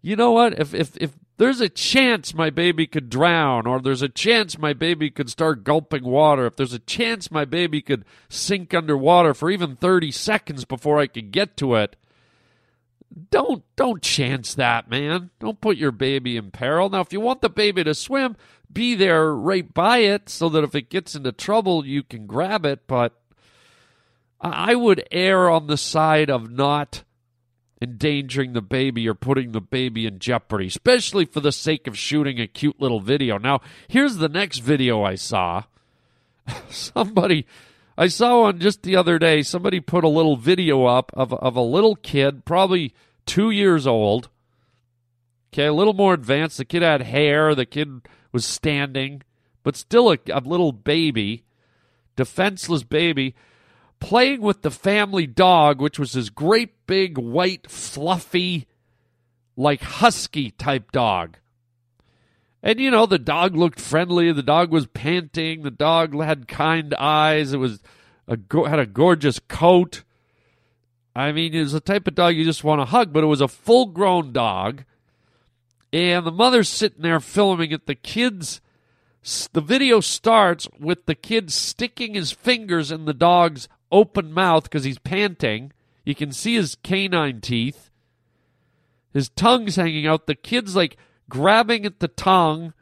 you 0.02 0.16
know 0.16 0.32
what? 0.32 0.60
If 0.60 0.74
if 0.74 0.98
if 0.98 1.12
there's 1.38 1.62
a 1.62 1.70
chance 1.70 2.36
my 2.36 2.50
baby 2.50 2.86
could 2.86 3.10
drown 3.10 3.66
or 3.66 3.80
there's 3.80 4.04
a 4.04 4.10
chance 4.10 4.60
my 4.60 4.74
baby 4.74 5.10
could 5.10 5.30
start 5.30 5.64
gulping 5.64 6.04
water, 6.04 6.46
if 6.46 6.56
there's 6.56 6.74
a 6.74 6.80
chance 6.80 7.32
my 7.32 7.46
baby 7.46 7.82
could 7.82 8.06
sink 8.30 8.74
underwater 8.74 9.34
for 9.34 9.50
even 9.50 9.76
30 9.76 10.12
seconds 10.12 10.66
before 10.66 11.00
I 11.00 11.08
could 11.08 11.32
get 11.32 11.58
to 11.58 11.76
it, 11.76 11.96
don't 13.30 13.64
don't 13.76 14.02
chance 14.02 14.54
that, 14.56 14.90
man. 14.90 15.32
Don't 15.40 15.62
put 15.62 15.78
your 15.78 15.92
baby 15.92 16.38
in 16.38 16.52
peril. 16.52 16.90
Now, 16.90 17.02
if 17.02 17.12
you 17.12 17.20
want 17.20 17.42
the 17.42 17.50
baby 17.50 17.84
to 17.84 17.94
swim, 17.94 18.36
be 18.74 18.96
there 18.96 19.34
right 19.34 19.74
by 19.74 20.00
it 20.00 20.30
so 20.30 20.50
that 20.50 20.64
if 20.64 20.76
it 20.76 20.90
gets 20.90 21.16
into 21.16 21.32
trouble, 21.32 21.86
you 21.86 22.04
can 22.04 22.26
grab 22.28 22.66
it. 22.66 22.88
But 22.88 23.14
I 24.40 24.76
would 24.76 25.08
err 25.12 25.50
on 25.50 25.68
the 25.68 25.78
side 25.78 26.30
of 26.30 26.50
not 26.52 27.04
endangering 27.82 28.54
the 28.54 28.62
baby 28.62 29.08
or 29.08 29.14
putting 29.14 29.52
the 29.52 29.62
baby 29.62 30.06
in 30.06 30.20
jeopardy, 30.20 30.68
especially 30.68 31.26
for 31.26 31.40
the 31.40 31.52
sake 31.52 31.88
of 31.88 31.98
shooting 31.98 32.40
a 32.40 32.48
cute 32.48 32.80
little 32.80 33.00
video. 33.00 33.38
Now, 33.38 33.62
here's 33.88 34.18
the 34.18 34.30
next 34.30 34.60
video 34.60 35.04
I 35.04 35.16
saw. 35.16 35.64
Somebody, 36.70 37.48
I 37.98 38.08
saw 38.08 38.42
one 38.44 38.60
just 38.60 38.84
the 38.84 38.96
other 38.96 39.18
day. 39.18 39.42
Somebody 39.42 39.80
put 39.80 40.04
a 40.04 40.10
little 40.10 40.38
video 40.38 40.86
up 40.86 41.12
of, 41.16 41.34
of 41.34 41.56
a 41.56 41.62
little 41.62 41.96
kid, 41.96 42.46
probably 42.46 42.94
two 43.26 43.50
years 43.50 43.88
old. 43.88 44.30
Okay, 45.54 45.66
a 45.66 45.74
little 45.74 45.94
more 45.94 46.14
advanced. 46.14 46.58
The 46.58 46.66
kid 46.66 46.82
had 46.82 47.02
hair. 47.02 47.54
The 47.56 47.66
kid 47.66 48.08
was 48.32 48.46
standing, 48.46 49.22
but 49.64 49.76
still 49.76 50.12
a, 50.12 50.18
a 50.32 50.40
little 50.40 50.72
baby, 50.72 51.44
defenseless 52.16 52.84
baby 52.84 53.36
playing 54.00 54.42
with 54.42 54.62
the 54.62 54.72
family 54.72 55.28
dog, 55.28 55.80
which 55.80 55.98
was 56.00 56.14
this 56.14 56.30
great 56.30 56.86
big 56.88 57.18
white 57.18 57.70
fluffy 57.70 58.68
like 59.56 59.82
husky 59.82 60.52
type 60.52 60.92
dog. 60.92 61.38
And 62.64 62.80
you 62.80 62.92
know, 62.92 63.06
the 63.06 63.20
dog 63.20 63.56
looked 63.56 63.80
friendly, 63.80 64.32
the 64.32 64.44
dog 64.44 64.72
was 64.72 64.88
panting, 64.88 65.64
the 65.64 65.72
dog 65.72 66.20
had 66.20 66.48
kind 66.48 66.94
eyes, 66.96 67.54
it 67.54 67.58
was 67.58 67.82
a 68.28 68.38
had 68.68 68.80
a 68.80 68.86
gorgeous 68.86 69.40
coat. 69.40 70.04
I 71.16 71.32
mean, 71.32 71.54
it 71.54 71.60
was 71.60 71.74
the 71.74 71.80
type 71.80 72.08
of 72.08 72.16
dog 72.16 72.36
you 72.36 72.46
just 72.46 72.64
want 72.64 72.82
to 72.82 72.86
hug, 72.86 73.12
but 73.12 73.24
it 73.24 73.28
was 73.28 73.42
a 73.42 73.48
full-grown 73.48 74.32
dog. 74.32 74.86
And 75.94 76.26
the 76.26 76.32
mother's 76.32 76.70
sitting 76.70 77.02
there 77.02 77.20
filming 77.20 77.72
it. 77.72 77.86
The 77.86 77.96
kids 77.96 78.62
the 79.54 79.62
video 79.62 80.00
starts 80.00 80.68
with 80.80 81.06
the 81.06 81.16
kid 81.16 81.52
sticking 81.52 82.16
his 82.16 82.32
fingers 82.32 82.92
in 82.92 83.06
the 83.06 83.14
dog's 83.14 83.68
open 83.92 84.34
mouth 84.34 84.64
because 84.64 84.84
he's 84.84 84.98
panting. 84.98 85.72
You 86.04 86.16
can 86.16 86.32
see 86.32 86.56
his 86.56 86.76
canine 86.76 87.42
teeth. 87.42 87.92
His 89.14 89.30
tongue's 89.30 89.76
hanging 89.76 90.08
out. 90.08 90.26
The 90.26 90.36
kid's 90.36 90.76
like 90.76 90.98
grabbing 91.30 91.86
at 91.86 92.00
the 92.00 92.08
tongue 92.08 92.74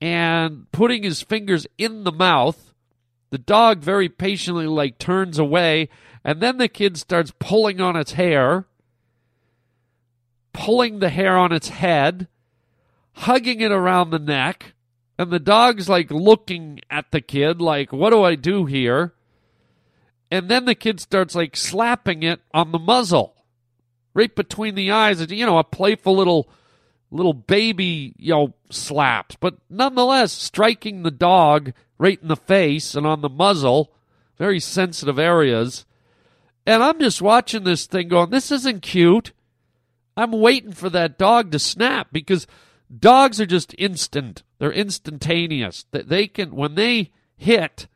and 0.00 0.70
putting 0.70 1.02
his 1.02 1.22
fingers 1.22 1.66
in 1.78 2.04
the 2.04 2.12
mouth. 2.12 2.74
The 3.30 3.38
dog 3.38 3.80
very 3.80 4.08
patiently 4.08 4.66
like 4.66 4.98
turns 4.98 5.38
away, 5.38 5.88
and 6.22 6.40
then 6.40 6.58
the 6.58 6.68
kid 6.68 6.96
starts 6.96 7.32
pulling 7.40 7.80
on 7.80 7.96
its 7.96 8.12
hair, 8.12 8.66
pulling 10.56 11.00
the 11.00 11.10
hair 11.10 11.36
on 11.36 11.52
its 11.52 11.68
head, 11.68 12.28
hugging 13.12 13.60
it 13.60 13.70
around 13.70 14.08
the 14.08 14.18
neck, 14.18 14.72
and 15.18 15.30
the 15.30 15.38
dog's 15.38 15.86
like 15.86 16.10
looking 16.10 16.80
at 16.90 17.10
the 17.10 17.20
kid 17.20 17.60
like, 17.60 17.92
"What 17.92 18.10
do 18.10 18.22
I 18.22 18.36
do 18.36 18.64
here?" 18.64 19.12
and 20.30 20.48
then 20.48 20.64
the 20.64 20.74
kid 20.74 20.98
starts 21.00 21.34
like 21.34 21.56
slapping 21.56 22.22
it 22.22 22.40
on 22.52 22.72
the 22.72 22.78
muzzle 22.78 23.34
right 24.14 24.34
between 24.34 24.74
the 24.74 24.90
eyes. 24.90 25.30
You 25.30 25.46
know 25.46 25.58
a 25.58 25.64
playful 25.64 26.16
little 26.16 26.48
little 27.10 27.34
baby 27.34 28.14
you 28.18 28.32
know 28.32 28.54
slaps. 28.70 29.36
But 29.38 29.58
nonetheless 29.70 30.32
striking 30.32 31.02
the 31.02 31.10
dog 31.10 31.72
right 31.98 32.20
in 32.20 32.28
the 32.28 32.36
face 32.36 32.94
and 32.94 33.06
on 33.06 33.20
the 33.20 33.28
muzzle 33.28 33.92
very 34.38 34.60
sensitive 34.60 35.18
areas. 35.18 35.84
And 36.66 36.82
i'm 36.82 36.98
just 36.98 37.22
watching 37.22 37.64
this 37.64 37.86
thing 37.86 38.08
going 38.08 38.30
this 38.30 38.50
isn't 38.50 38.82
cute 38.82 39.32
i'm 40.16 40.32
waiting 40.32 40.72
for 40.72 40.90
that 40.90 41.18
dog 41.18 41.52
to 41.52 41.58
snap 41.58 42.08
because 42.12 42.46
dogs 42.96 43.40
are 43.40 43.46
just 43.46 43.74
instant. 43.78 44.42
They're 44.58 44.72
instantaneous. 44.72 45.86
That 45.90 46.08
they 46.08 46.26
can 46.26 46.54
when 46.54 46.74
they 46.74 47.12
hit 47.36 47.86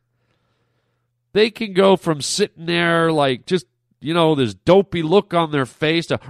they 1.32 1.50
can 1.50 1.72
go 1.72 1.96
from 1.96 2.20
sitting 2.20 2.66
there 2.66 3.10
like 3.12 3.46
just 3.46 3.66
you 4.00 4.12
know 4.12 4.34
this 4.34 4.52
dopey 4.52 5.02
look 5.02 5.32
on 5.32 5.50
their 5.50 5.64
face 5.64 6.06
to 6.06 6.20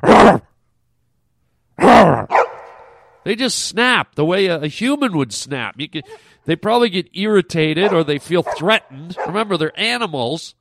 they 3.24 3.34
just 3.34 3.58
snap 3.58 4.14
the 4.14 4.24
way 4.24 4.46
a, 4.46 4.66
human 4.66 5.16
would 5.16 5.32
snap. 5.32 5.74
You 5.78 5.88
can, 5.88 6.02
they 6.44 6.56
probably 6.56 6.90
get 6.90 7.08
irritated 7.14 7.92
or 7.92 8.04
they 8.04 8.18
feel 8.18 8.42
threatened. 8.42 9.16
Remember 9.26 9.56
they're 9.56 9.78
animals. 9.78 10.54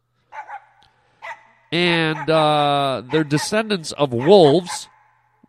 And 1.72 2.28
uh, 2.30 3.04
they're 3.12 3.24
descendants 3.24 3.92
of 3.92 4.12
wolves 4.12 4.90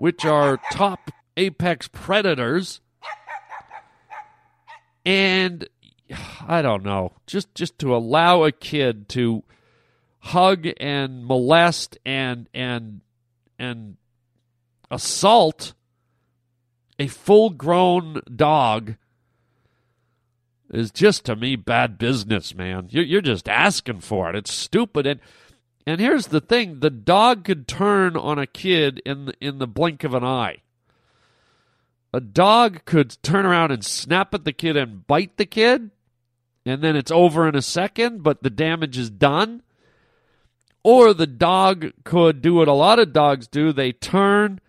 which 0.01 0.25
are 0.25 0.59
top 0.73 1.11
apex 1.37 1.87
predators 1.87 2.81
and 5.05 5.69
I 6.49 6.63
don't 6.63 6.83
know, 6.83 7.13
just 7.27 7.55
just 7.55 7.79
to 7.81 7.95
allow 7.95 8.45
a 8.45 8.51
kid 8.51 9.11
to 9.11 9.45
hug 10.21 10.67
and 10.79 11.25
molest 11.27 11.99
and 12.07 12.49
and 12.55 13.03
and 13.59 13.99
assault 14.91 15.75
a 16.99 17.07
full-grown 17.07 18.23
dog 18.35 18.97
is 20.73 20.91
just 20.91 21.27
to 21.27 21.37
me 21.37 21.57
bad 21.57 21.99
business, 21.99 22.55
man. 22.55 22.89
You're, 22.91 23.05
you're 23.05 23.21
just 23.21 23.49
asking 23.49 24.01
for 24.01 24.31
it. 24.31 24.37
It's 24.37 24.53
stupid. 24.53 25.07
And 25.07 25.21
and 25.87 26.01
here's 26.01 26.29
the 26.29 26.41
thing: 26.41 26.81
the 26.81 26.91
dog 26.91 27.45
could 27.45 27.67
turn 27.67 28.17
on 28.17 28.39
a 28.39 28.47
kid 28.47 29.01
in 29.05 29.27
the, 29.27 29.35
in 29.41 29.59
the 29.59 29.67
blink 29.67 30.05
of 30.05 30.15
an 30.15 30.25
eye. 30.25 30.59
A 32.13 32.21
dog 32.21 32.85
could 32.85 33.23
turn 33.23 33.47
around 33.47 33.71
and 33.71 33.85
snap 33.85 34.35
at 34.35 34.45
the 34.45 34.53
kid 34.53 34.77
and 34.77 35.07
bite 35.07 35.37
the 35.37 35.47
kid 35.47 35.91
and 36.67 36.83
then 36.83 36.97
it's 36.97 37.11
over 37.11 37.49
in 37.49 37.57
a 37.57 37.63
second, 37.63 38.23
but 38.23 38.43
the 38.43 38.51
damage 38.51 38.99
is 38.99 39.11
done. 39.11 39.63
Or 40.83 41.13
the 41.13 41.27
dog 41.27 41.93
could 42.05 42.43
do 42.43 42.55
what 42.55 42.69
a 42.69 42.73
lot 42.73 42.99
of 42.99 43.13
dogs 43.13 43.47
do 43.47 43.73
they 43.73 43.93
turn, 43.93 44.61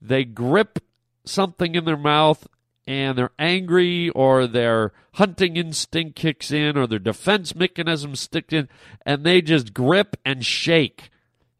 they 0.00 0.24
grip 0.24 0.80
something 1.24 1.74
in 1.74 1.84
their 1.84 1.96
mouth, 1.96 2.46
and 2.86 3.16
they're 3.16 3.30
angry, 3.38 4.10
or 4.10 4.46
their 4.46 4.92
hunting 5.14 5.56
instinct 5.56 6.16
kicks 6.16 6.50
in, 6.50 6.76
or 6.76 6.86
their 6.86 6.98
defense 6.98 7.54
mechanism 7.54 8.14
sticks 8.16 8.52
in, 8.52 8.68
and 9.06 9.24
they 9.24 9.40
just 9.40 9.72
grip 9.72 10.16
and 10.24 10.44
shake. 10.44 11.10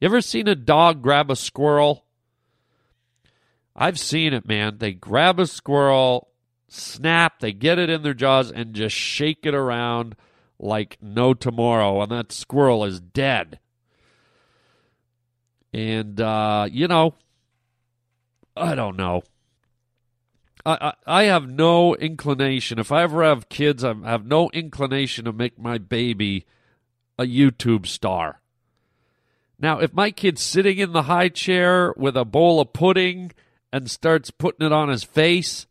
You 0.00 0.06
ever 0.06 0.20
seen 0.20 0.48
a 0.48 0.54
dog 0.54 1.02
grab 1.02 1.30
a 1.30 1.36
squirrel? 1.36 2.04
I've 3.74 3.98
seen 3.98 4.32
it, 4.34 4.46
man. 4.46 4.78
They 4.78 4.92
grab 4.92 5.40
a 5.40 5.46
squirrel 5.46 6.28
snap, 6.68 7.40
they 7.40 7.52
get 7.52 7.78
it 7.78 7.88
in 7.88 8.02
their 8.02 8.14
jaws 8.14 8.50
and 8.50 8.74
just 8.74 8.94
shake 8.94 9.46
it 9.46 9.54
around 9.54 10.16
like 10.58 10.98
no 11.00 11.34
tomorrow, 11.34 12.02
and 12.02 12.10
that 12.10 12.32
squirrel 12.32 12.84
is 12.84 13.00
dead. 13.00 13.58
And, 15.72 16.20
uh, 16.20 16.68
you 16.70 16.86
know, 16.86 17.14
I 18.56 18.74
don't 18.74 18.96
know. 18.96 19.22
I, 20.66 20.94
I, 21.06 21.24
have 21.24 21.48
no 21.48 21.94
inclination. 21.94 22.78
If 22.78 22.90
I 22.90 23.02
ever 23.02 23.22
have 23.22 23.50
kids, 23.50 23.84
I 23.84 23.94
have 24.04 24.24
no 24.24 24.48
inclination 24.50 25.26
to 25.26 25.32
make 25.32 25.58
my 25.58 25.76
baby 25.76 26.46
a 27.18 27.24
YouTube 27.24 27.86
star. 27.86 28.40
Now, 29.58 29.78
if 29.78 29.92
my 29.92 30.10
kid's 30.10 30.42
sitting 30.42 30.78
in 30.78 30.92
the 30.92 31.02
high 31.02 31.28
chair 31.28 31.92
with 31.96 32.16
a 32.16 32.24
bowl 32.24 32.60
of 32.60 32.72
pudding 32.72 33.32
and 33.72 33.90
starts 33.90 34.30
putting 34.30 34.66
it 34.66 34.72
on 34.72 34.88
his 34.88 35.04
face, 35.04 35.66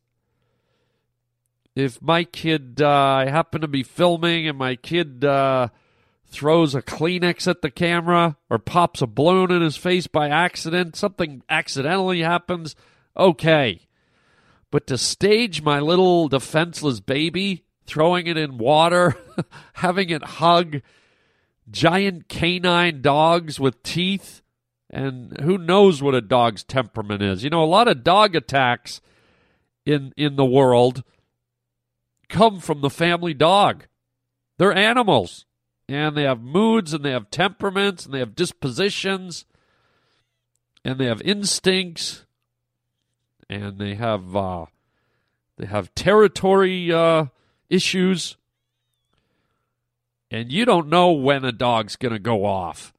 if 1.76 2.02
my 2.02 2.24
kid, 2.24 2.80
uh, 2.82 2.90
I 2.90 3.30
happen 3.30 3.62
to 3.62 3.68
be 3.68 3.84
filming 3.84 4.48
and 4.48 4.58
my 4.58 4.76
kid 4.76 5.26
uh, 5.26 5.70
throws 6.28 6.76
a 6.76 6.82
Kleenex 6.84 7.48
at 7.48 7.62
the 7.62 7.72
camera 7.72 8.38
or 8.50 8.60
pops 8.60 9.02
a 9.02 9.08
balloon 9.08 9.52
in 9.52 9.62
his 9.64 9.78
face 9.78 10.06
by 10.06 10.30
accident, 10.30 10.96
something 10.96 11.42
accidentally 11.50 12.22
happens, 12.22 12.76
okay. 13.18 13.88
But 14.74 14.88
to 14.88 14.98
stage 14.98 15.62
my 15.62 15.80
little 15.80 16.28
defenseless 16.28 17.00
baby, 17.00 17.64
throwing 17.86 18.26
it 18.26 18.38
in 18.38 18.58
water, 18.58 19.16
having 19.74 20.10
it 20.10 20.24
hug 20.24 20.82
giant 21.70 22.28
canine 22.28 23.04
dogs 23.04 23.60
with 23.60 23.84
teeth, 23.84 24.42
and 24.90 25.40
who 25.42 25.60
knows 25.60 26.02
what 26.02 26.16
a 26.16 26.22
dog's 26.22 26.64
temperament 26.64 27.22
is. 27.22 27.44
You 27.44 27.52
know, 27.52 27.64
a 27.64 27.66
lot 27.66 27.88
of 27.88 28.04
dog 28.04 28.36
attacks 28.36 29.00
in 29.86 30.12
in 30.18 30.38
the 30.38 30.44
world 30.44 31.04
come 32.28 32.60
from 32.60 32.82
the 32.82 32.90
family 32.90 33.36
dog. 33.36 33.86
They're 34.58 34.74
animals, 34.74 35.46
and 35.88 36.18
they 36.18 36.24
have 36.24 36.42
moods, 36.42 36.96
and 36.96 37.06
they 37.06 37.12
have 37.12 37.30
temperaments, 37.30 38.06
and 38.06 38.14
they 38.16 38.20
have 38.20 38.34
dispositions, 38.34 39.46
and 40.84 40.98
they 40.98 41.06
have 41.06 41.22
instincts, 41.22 42.23
and 43.54 43.80
they 43.80 43.96
have 43.96 44.36
uh, 44.36 44.66
they 45.58 45.66
have 45.66 45.94
territory 45.96 46.92
uh, 46.92 47.26
issues, 47.70 48.38
and 50.32 50.52
you 50.52 50.66
don't 50.66 50.90
know 50.90 51.12
when 51.12 51.46
a 51.46 51.52
dog's 51.52 51.96
going 51.96 52.14
to 52.14 52.20
go 52.20 52.46
off. 52.46 52.94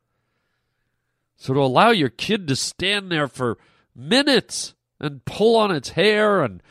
So 1.36 1.52
to 1.52 1.60
allow 1.60 1.90
your 1.90 2.08
kid 2.08 2.48
to 2.48 2.56
stand 2.56 3.10
there 3.10 3.28
for 3.28 3.58
minutes 3.94 4.74
and 5.00 5.24
pull 5.24 5.56
on 5.56 5.70
its 5.70 5.90
hair 5.90 6.42
and 6.42 6.62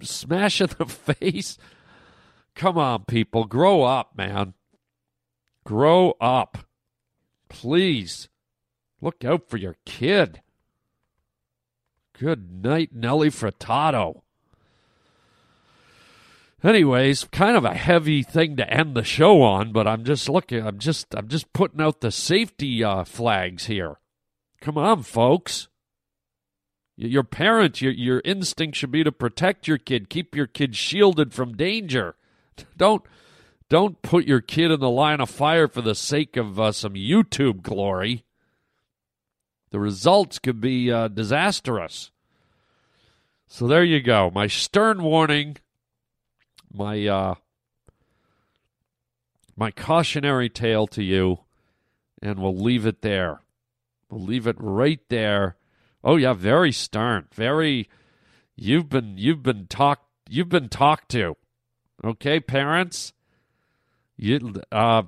smash 0.00 0.60
in 0.60 0.68
the 0.78 0.86
face. 0.86 1.58
Come 2.54 2.78
on, 2.78 3.04
people. 3.04 3.44
Grow 3.44 3.82
up, 3.82 4.16
man. 4.16 4.54
Grow 5.64 6.14
up. 6.20 6.58
Please. 7.48 8.28
Look 9.00 9.24
out 9.24 9.48
for 9.48 9.56
your 9.56 9.76
kid. 9.84 10.42
Good 12.18 12.64
night, 12.64 12.90
Nelly 12.92 13.30
Furtado. 13.30 14.22
Anyways, 16.64 17.24
kind 17.30 17.56
of 17.56 17.64
a 17.64 17.74
heavy 17.74 18.24
thing 18.24 18.56
to 18.56 18.68
end 18.68 18.96
the 18.96 19.04
show 19.04 19.42
on, 19.42 19.70
but 19.72 19.86
I'm 19.86 20.02
just 20.02 20.28
looking. 20.28 20.66
I'm 20.66 20.78
just 20.78 21.14
I'm 21.14 21.28
just 21.28 21.52
putting 21.52 21.80
out 21.80 22.00
the 22.00 22.10
safety 22.10 22.82
uh, 22.82 23.04
flags 23.04 23.66
here. 23.66 24.00
Come 24.60 24.76
on, 24.76 25.04
folks. 25.04 25.68
Your 26.96 27.22
parents, 27.22 27.80
your 27.80 27.92
your 27.92 28.20
instinct 28.24 28.76
should 28.76 28.90
be 28.90 29.04
to 29.04 29.12
protect 29.12 29.68
your 29.68 29.78
kid, 29.78 30.10
keep 30.10 30.34
your 30.34 30.48
kid 30.48 30.74
shielded 30.74 31.32
from 31.32 31.56
danger. 31.56 32.16
Don't 32.76 33.04
don't 33.70 34.00
put 34.00 34.26
your 34.26 34.40
kid 34.40 34.70
in 34.70 34.80
the 34.80 34.90
line 34.90 35.20
of 35.20 35.28
fire 35.28 35.68
for 35.68 35.82
the 35.82 35.94
sake 35.94 36.38
of 36.38 36.58
uh, 36.58 36.72
some 36.72 36.94
YouTube 36.94 37.60
glory. 37.60 38.24
The 39.70 39.78
results 39.78 40.38
could 40.38 40.60
be 40.60 40.90
uh, 40.90 41.08
disastrous. 41.08 42.10
So 43.46 43.66
there 43.66 43.84
you 43.84 44.00
go. 44.00 44.30
My 44.30 44.46
stern 44.46 45.02
warning, 45.02 45.56
my 46.72 47.06
uh, 47.06 47.34
my 49.56 49.70
cautionary 49.70 50.48
tale 50.48 50.86
to 50.88 51.02
you, 51.02 51.40
and 52.20 52.38
we'll 52.38 52.56
leave 52.56 52.86
it 52.86 53.02
there. 53.02 53.40
We'll 54.10 54.24
leave 54.24 54.46
it 54.46 54.56
right 54.58 55.00
there 55.08 55.56
Oh 56.04 56.16
yeah, 56.16 56.32
very 56.32 56.72
stern. 56.72 57.26
Very 57.34 57.88
you've 58.56 58.88
been 58.88 59.18
you've 59.18 59.42
been 59.42 59.66
talked 59.66 60.06
you've 60.28 60.48
been 60.48 60.68
talked 60.68 61.10
to. 61.10 61.36
Okay, 62.04 62.40
parents? 62.40 63.12
You 64.16 64.54
uh 64.70 65.02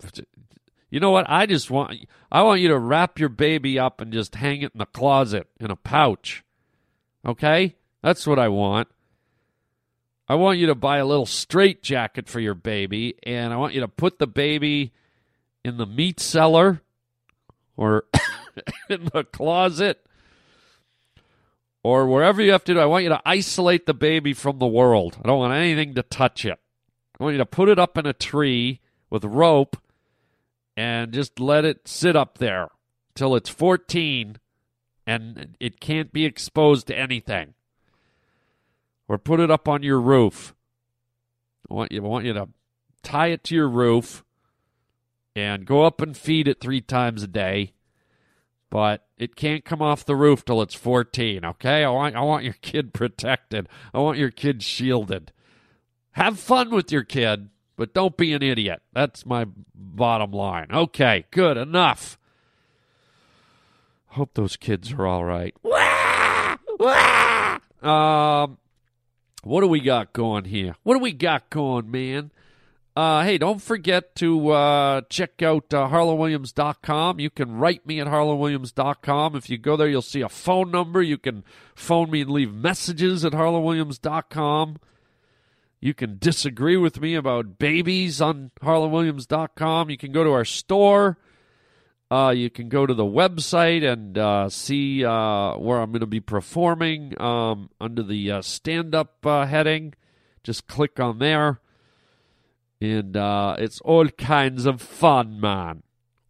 you 0.90 0.98
know 1.00 1.12
what? 1.12 1.26
I 1.28 1.46
just 1.46 1.70
want 1.70 2.06
I 2.30 2.42
want 2.42 2.60
you 2.60 2.68
to 2.68 2.78
wrap 2.78 3.18
your 3.18 3.28
baby 3.28 3.78
up 3.78 4.00
and 4.00 4.12
just 4.12 4.34
hang 4.34 4.62
it 4.62 4.72
in 4.74 4.78
the 4.78 4.86
closet 4.86 5.48
in 5.58 5.70
a 5.70 5.76
pouch. 5.76 6.44
Okay? 7.24 7.76
That's 8.02 8.26
what 8.26 8.38
I 8.38 8.48
want. 8.48 8.88
I 10.28 10.34
want 10.34 10.58
you 10.58 10.66
to 10.66 10.74
buy 10.74 10.98
a 10.98 11.06
little 11.06 11.26
straight 11.26 11.82
jacket 11.82 12.28
for 12.28 12.40
your 12.40 12.54
baby 12.54 13.14
and 13.22 13.52
I 13.52 13.56
want 13.56 13.74
you 13.74 13.80
to 13.80 13.88
put 13.88 14.18
the 14.18 14.26
baby 14.26 14.92
in 15.64 15.76
the 15.76 15.86
meat 15.86 16.20
cellar 16.20 16.82
or 17.76 18.04
in 18.88 19.10
the 19.12 19.24
closet 19.24 20.04
or 21.82 22.06
wherever 22.06 22.42
you 22.42 22.52
have 22.52 22.64
to 22.64 22.74
do, 22.74 22.80
I 22.80 22.86
want 22.86 23.04
you 23.04 23.10
to 23.10 23.22
isolate 23.24 23.86
the 23.86 23.94
baby 23.94 24.34
from 24.34 24.58
the 24.58 24.66
world. 24.66 25.18
I 25.22 25.26
don't 25.26 25.38
want 25.38 25.54
anything 25.54 25.94
to 25.94 26.02
touch 26.02 26.44
it. 26.44 26.58
I 27.18 27.24
want 27.24 27.34
you 27.34 27.38
to 27.38 27.46
put 27.46 27.68
it 27.68 27.78
up 27.78 27.96
in 27.96 28.06
a 28.06 28.12
tree 28.12 28.80
with 29.08 29.24
rope 29.24 29.76
and 30.80 31.12
just 31.12 31.38
let 31.38 31.66
it 31.66 31.86
sit 31.86 32.16
up 32.16 32.38
there 32.38 32.68
till 33.14 33.36
it's 33.36 33.50
14 33.50 34.38
and 35.06 35.56
it 35.60 35.78
can't 35.78 36.10
be 36.10 36.24
exposed 36.24 36.86
to 36.86 36.98
anything. 36.98 37.52
Or 39.06 39.18
put 39.18 39.40
it 39.40 39.50
up 39.50 39.68
on 39.68 39.82
your 39.82 40.00
roof. 40.00 40.54
I 41.70 41.74
want 41.74 41.92
you, 41.92 42.02
I 42.02 42.08
want 42.08 42.24
you 42.24 42.32
to 42.32 42.48
tie 43.02 43.26
it 43.26 43.44
to 43.44 43.54
your 43.54 43.68
roof 43.68 44.24
and 45.36 45.66
go 45.66 45.82
up 45.82 46.00
and 46.00 46.16
feed 46.16 46.48
it 46.48 46.60
three 46.60 46.80
times 46.80 47.22
a 47.22 47.28
day 47.28 47.74
but 48.70 49.04
it 49.18 49.34
can't 49.34 49.64
come 49.64 49.82
off 49.82 50.04
the 50.04 50.14
roof 50.14 50.44
till 50.44 50.62
it's 50.62 50.76
14, 50.76 51.44
okay? 51.44 51.82
I 51.82 51.90
want 51.90 52.14
I 52.14 52.20
want 52.20 52.44
your 52.44 52.54
kid 52.62 52.94
protected. 52.94 53.68
I 53.92 53.98
want 53.98 54.16
your 54.16 54.30
kid 54.30 54.62
shielded. 54.62 55.32
Have 56.12 56.38
fun 56.38 56.70
with 56.70 56.92
your 56.92 57.02
kid, 57.02 57.50
but 57.80 57.94
don't 57.94 58.14
be 58.14 58.34
an 58.34 58.42
idiot. 58.42 58.82
That's 58.92 59.24
my 59.24 59.46
bottom 59.74 60.32
line. 60.32 60.66
Okay, 60.70 61.24
good 61.30 61.56
enough. 61.56 62.18
Hope 64.08 64.34
those 64.34 64.56
kids 64.56 64.92
are 64.92 65.06
all 65.06 65.24
right. 65.24 65.56
Um 67.82 68.58
what 69.42 69.62
do 69.62 69.66
we 69.68 69.80
got 69.80 70.12
going 70.12 70.44
here? 70.44 70.74
What 70.82 70.92
do 70.92 70.98
we 70.98 71.12
got 71.12 71.48
going, 71.48 71.90
man? 71.90 72.32
Uh, 72.94 73.22
hey, 73.22 73.38
don't 73.38 73.62
forget 73.62 74.14
to 74.16 74.50
uh, 74.50 75.00
check 75.08 75.40
out 75.40 75.72
uh, 75.72 75.88
harlandwilliams.com. 75.88 77.18
You 77.18 77.30
can 77.30 77.56
write 77.56 77.86
me 77.86 77.98
at 77.98 78.08
harlandwilliams.com. 78.08 79.36
If 79.36 79.48
you 79.48 79.56
go 79.56 79.78
there, 79.78 79.88
you'll 79.88 80.02
see 80.02 80.20
a 80.20 80.28
phone 80.28 80.70
number. 80.70 81.00
You 81.00 81.16
can 81.16 81.44
phone 81.74 82.10
me 82.10 82.20
and 82.20 82.30
leave 82.30 82.52
messages 82.52 83.24
at 83.24 83.32
harlandwilliams.com. 83.32 84.76
You 85.80 85.94
can 85.94 86.18
disagree 86.18 86.76
with 86.76 87.00
me 87.00 87.14
about 87.14 87.58
babies 87.58 88.20
on 88.20 88.50
harlandwilliams.com. 88.62 89.88
You 89.88 89.96
can 89.96 90.12
go 90.12 90.22
to 90.24 90.30
our 90.30 90.44
store. 90.44 91.16
Uh, 92.10 92.34
you 92.36 92.50
can 92.50 92.68
go 92.68 92.86
to 92.86 92.92
the 92.92 93.04
website 93.04 93.84
and 93.90 94.18
uh, 94.18 94.48
see 94.48 95.04
uh, 95.04 95.54
where 95.54 95.80
I'm 95.80 95.92
going 95.92 96.00
to 96.00 96.06
be 96.06 96.20
performing 96.20 97.18
um, 97.20 97.70
under 97.80 98.02
the 98.02 98.30
uh, 98.30 98.42
stand 98.42 98.94
up 98.94 99.24
uh, 99.24 99.46
heading. 99.46 99.94
Just 100.42 100.66
click 100.66 101.00
on 101.00 101.18
there. 101.18 101.60
And 102.80 103.16
uh, 103.16 103.56
it's 103.58 103.80
all 103.82 104.08
kinds 104.08 104.66
of 104.66 104.82
fun, 104.82 105.40
man. 105.40 105.82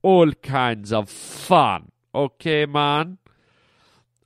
All 0.03 0.33
kinds 0.33 0.93
of 0.93 1.09
fun. 1.09 1.93
Okay, 2.15 2.67
man? 2.67 3.19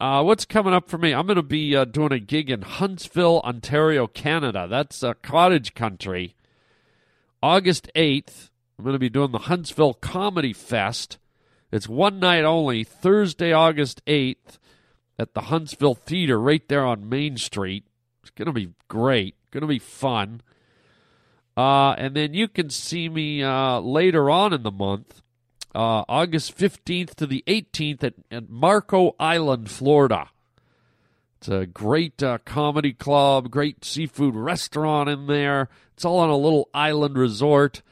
Uh, 0.01 0.23
what's 0.23 0.45
coming 0.45 0.75
up 0.75 0.89
for 0.89 0.99
me? 0.99 1.15
I'm 1.15 1.27
going 1.27 1.37
to 1.37 1.43
be 1.43 1.77
uh, 1.77 1.85
doing 1.85 2.13
a 2.13 2.19
gig 2.19 2.51
in 2.51 2.63
Huntsville, 2.63 3.41
Ontario, 3.45 4.09
Canada. 4.09 4.67
That's 4.69 5.03
a 5.05 5.15
cottage 5.15 5.75
country. 5.75 6.35
August 7.41 7.89
8th, 7.95 8.51
I'm 8.77 8.85
going 8.85 8.95
to 8.95 8.99
be 8.99 9.09
doing 9.09 9.31
the 9.31 9.39
Huntsville 9.39 9.95
Comedy 9.95 10.53
Fest. 10.53 11.19
It's 11.71 11.89
one 11.89 12.19
night 12.19 12.45
only, 12.45 12.83
Thursday, 12.83 13.53
August 13.53 14.05
8th, 14.07 14.59
at 15.17 15.35
the 15.35 15.43
Huntsville 15.43 15.95
Theater 15.95 16.41
right 16.41 16.67
there 16.69 16.85
on 16.85 17.09
Main 17.09 17.37
Street. 17.37 17.85
It's 18.23 18.31
going 18.31 18.47
to 18.47 18.53
be 18.53 18.71
great. 18.89 19.37
Going 19.53 19.61
to 19.61 19.69
be 19.69 19.79
fun. 19.79 20.41
Uh, 21.57 21.93
and 21.93 22.17
then 22.17 22.35
you 22.35 22.49
can 22.49 22.69
see 22.69 23.09
me 23.09 23.45
uh, 23.45 23.79
later 23.79 24.29
on 24.29 24.53
in 24.53 24.65
the 24.65 24.73
month, 24.73 25.23
uh, 25.75 26.05
August 26.09 26.57
15th 26.57 27.15
to 27.17 27.27
the 27.27 27.43
18th 27.47 28.05
at, 28.05 28.15
at, 28.31 28.49
Marco 28.49 29.15
Island, 29.19 29.71
Florida. 29.71 30.31
It's 31.39 31.49
a 31.49 31.67
great 31.67 32.23
uh, 32.23 32.38
comedy 32.44 32.92
club, 32.92 33.51
great 33.51 33.85
seafood 33.85 34.35
restaurant 34.35 35.09
in 35.09 35.27
there. 35.27 35.69
It's 35.94 36.05
all 36.05 36.19
on 36.19 36.31
a 36.31 36.37
little 36.37 36.69
island 36.73 37.19
resort 37.19 37.83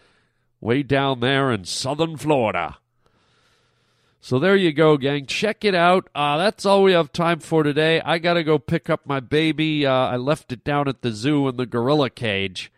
way 0.61 0.82
down 0.82 1.20
there 1.20 1.50
in 1.50 1.64
southern 1.64 2.16
Florida. 2.16 2.78
So 4.20 4.38
there 4.38 4.54
you 4.54 4.72
go, 4.72 4.96
gang. 4.96 5.26
Check 5.26 5.64
it 5.64 5.74
out. 5.74 6.09
Uh, 6.14 6.38
that's 6.38 6.64
all 6.64 6.84
we 6.84 6.92
have 6.92 7.12
time 7.12 7.40
for 7.40 7.64
today. 7.64 8.00
I 8.00 8.18
got 8.18 8.34
to 8.34 8.44
go 8.44 8.56
pick 8.56 8.88
up 8.88 9.04
my 9.04 9.18
baby. 9.18 9.84
Uh, 9.84 9.92
I 9.92 10.16
left 10.16 10.52
it 10.52 10.62
down 10.62 10.86
at 10.86 11.02
the 11.02 11.11
zoo 11.11 11.48
in 11.48 11.56
the 11.56 11.66
gorilla 11.66 12.09
cage. 12.09 12.70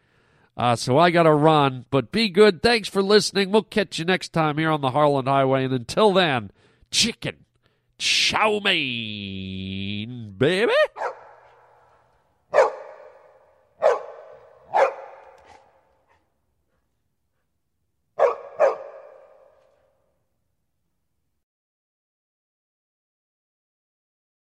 Uh, 0.57 0.77
so 0.77 0.99
I 0.99 1.11
got 1.11 1.25
to 1.25 1.33
run, 1.33 1.85
but 1.91 2.13
be 2.13 2.29
good. 2.29 2.63
Thanks 2.63 2.89
for 2.89 3.03
listening. 3.03 3.51
We'll 3.51 3.63
catch 3.63 3.99
you 3.99 4.05
next 4.05 4.33
time 4.33 4.57
here 4.59 4.71
on 4.71 4.83
the 4.83 4.91
Harland 4.91 5.27
Highway. 5.27 5.65
And 5.65 5.75
until 5.75 6.13
then, 6.13 6.53
chicken 6.91 7.45
chow 7.99 8.61
mein, 8.63 10.35
baby. 10.37 10.73